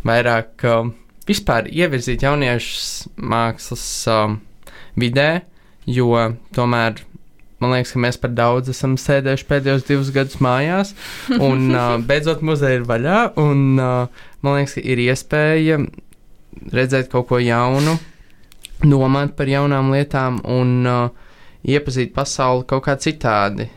vairāk. 0.05 0.53
Uh, 0.69 0.93
vispār 1.33 1.71
ievirzīt 1.73 2.25
jauniešus 2.27 3.09
mākslas 3.17 3.87
um, 4.13 4.39
vidē, 4.99 5.43
jo 5.89 6.13
tomēr 6.55 7.03
man 7.63 7.77
liekas, 7.77 7.95
ka 7.95 8.03
mēs 8.03 8.19
par 8.21 8.33
daudz 8.35 8.73
esam 8.73 8.97
sēdējuši 8.99 9.49
pēdējos 9.49 9.87
divus 9.89 10.13
gadus 10.15 10.41
mājās, 10.43 10.95
un 11.49 11.71
uh, 11.71 11.97
beidzot 12.03 12.43
muzeja 12.47 12.81
ir 12.81 12.87
vaļā, 12.89 13.19
un 13.43 13.67
uh, 13.79 14.25
man 14.43 14.59
liekas, 14.59 14.77
ka 14.79 14.87
ir 14.95 15.03
iespēja 15.07 15.83
redzēt 16.73 17.11
kaut 17.13 17.31
ko 17.31 17.41
jaunu, 17.43 17.97
domāt 18.83 19.37
par 19.39 19.51
jaunām 19.51 19.93
lietām 19.95 20.41
un 20.51 20.75
uh, 20.89 21.31
iepazīt 21.63 22.13
pasauli 22.17 22.67
kaut 22.69 22.85
kā 22.89 22.99
citādi. 23.01 23.69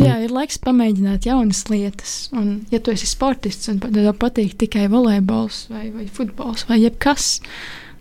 Jā, 0.00 0.16
ir 0.24 0.32
laiks 0.32 0.58
pamēģināt 0.64 1.26
jaunas 1.28 1.64
lietas. 1.70 2.14
Un, 2.36 2.62
ja 2.72 2.80
tu 2.82 2.92
esi 2.94 3.08
sportists 3.08 3.70
un 3.72 3.80
tev 3.82 4.08
patīk 4.20 4.56
tikai 4.60 4.86
volejbols 4.92 5.66
vai, 5.72 5.88
vai 5.94 6.06
futbols 6.10 6.66
vai 6.68 6.80
jebkas, 6.82 7.40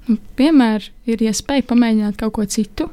nu, 0.08 0.18
vienmēr 0.40 0.90
ir 1.10 1.24
iespēja 1.26 1.68
pamēģināt 1.70 2.20
kaut 2.22 2.36
ko 2.38 2.48
citu. 2.50 2.90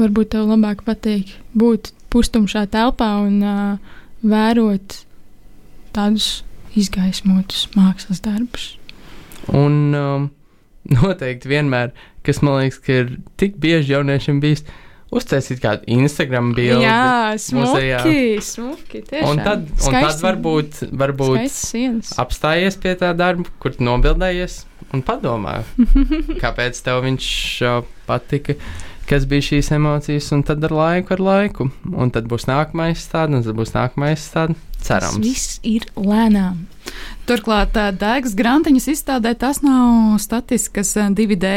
Varbūt 0.00 0.34
tev 0.34 0.48
labāk 0.50 0.84
patīk 0.86 1.34
būt 1.56 1.92
pustumšā 2.12 2.66
telpā 2.72 3.10
un 3.24 3.40
uh, 3.44 4.00
vērot 4.24 5.00
tādus 5.96 6.42
izgaismotus 6.76 7.66
mākslas 7.76 8.20
darbus. 8.24 8.74
Un 9.52 9.96
um, 9.96 10.26
noteikti 10.96 11.52
vienmēr, 11.52 11.94
kas 12.26 12.42
man 12.44 12.60
liekas, 12.60 12.82
ka 12.84 13.00
ir 13.02 13.14
tik 13.40 13.56
bieži 13.62 13.96
jauniešiem 13.96 14.42
bijis, 14.44 14.64
uh, 14.64 14.82
uztaisīt 15.14 15.60
kādu 15.62 15.86
Instagram 15.96 16.52
bildi. 16.56 16.84
Jā, 16.84 17.36
smuki, 17.40 18.20
smuki. 18.42 19.02
Tiešām. 19.06 19.28
Un 19.30 19.42
tad, 19.44 19.66
un 19.70 19.84
Skaisti. 19.84 20.06
tad 20.08 20.24
varbūt, 20.26 20.80
varbūt 21.04 22.18
apstājies 22.24 22.78
pie 22.82 22.96
tā 23.00 23.12
darba, 23.16 23.46
kur 23.62 23.76
nobildējies 23.78 24.64
un 24.94 25.02
padomā, 25.06 25.60
kāpēc 26.42 26.82
tev 26.86 27.04
viņš 27.06 27.30
patika. 28.08 28.58
kas 29.06 29.26
bija 29.30 29.44
šīs 29.52 29.70
emocijas, 29.76 30.32
un 30.34 30.42
tad 30.46 30.64
ar 30.66 30.72
laiku, 30.74 31.14
ar 31.14 31.22
laiku. 31.22 31.68
Un 31.94 32.10
tad 32.10 32.26
būs 32.30 32.48
nākamais 32.50 32.98
stāsts, 32.98 33.34
un 33.38 33.44
tad 33.46 33.54
būs 33.58 33.74
nākamais 33.76 34.24
stāsts. 34.30 34.58
Cerams. 34.86 35.16
Tas 35.16 35.22
viss 35.22 35.60
ir 35.66 35.86
lēnām. 35.98 36.66
Turklāt 37.26 37.74
Daigas 37.98 38.36
grantiņas 38.38 38.86
izstādē 38.92 39.32
tas 39.34 39.58
nav 39.64 40.20
statiskas 40.22 40.92
2D 40.94 41.50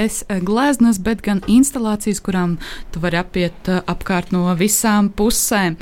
gleznas, 0.46 0.98
bet 0.98 1.22
gan 1.26 1.44
instalācijas, 1.46 2.24
kurām 2.26 2.58
tu 2.90 3.04
vari 3.04 3.20
apiet 3.22 3.70
apkārt 3.86 4.34
no 4.34 4.48
visām 4.58 5.12
pusēm. 5.14 5.78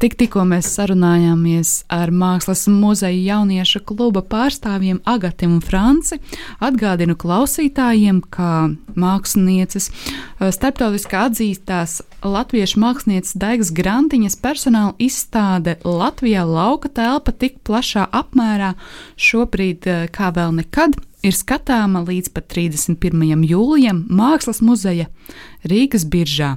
Tik, 0.00 0.14
tikko 0.16 0.42
mēs 0.48 0.70
sarunājāmies 0.72 1.72
ar 1.92 2.10
Mākslas 2.16 2.64
muzeja 2.72 3.36
jauniešu 3.36 3.82
kluba 3.86 4.22
pārstāvjiem 4.24 5.02
Agati 5.04 5.46
un 5.46 5.60
Franci. 5.60 6.16
Atgādinu 6.64 7.14
klausītājiem, 7.20 8.22
ka 8.32 8.72
mākslinieces 8.96 9.90
eh, 9.92 10.48
starptautiski 10.54 11.18
atzīstās 11.20 12.00
latviešu 12.24 12.80
mākslinieces 12.82 13.36
Daigas 13.36 13.72
Grantiņas 13.76 14.38
personāla 14.40 14.96
izstāde 15.02 15.76
Latvijā 15.84 16.46
lauka 16.48 16.88
telpa 16.88 17.36
tik 17.36 17.60
plašā 17.66 18.08
apmērā 18.08 18.72
šobrīd 19.20 19.86
eh, 19.92 20.04
kā 20.10 20.32
vēl 20.34 20.56
nekad 20.62 20.96
ir 21.22 21.36
skatāma 21.36 22.02
līdz 22.08 22.32
pat 22.34 22.48
31. 22.50 23.46
jūlijam 23.46 24.06
Mākslas 24.10 24.64
muzeja 24.64 25.10
Rīgas 25.68 26.08
biržā. 26.08 26.56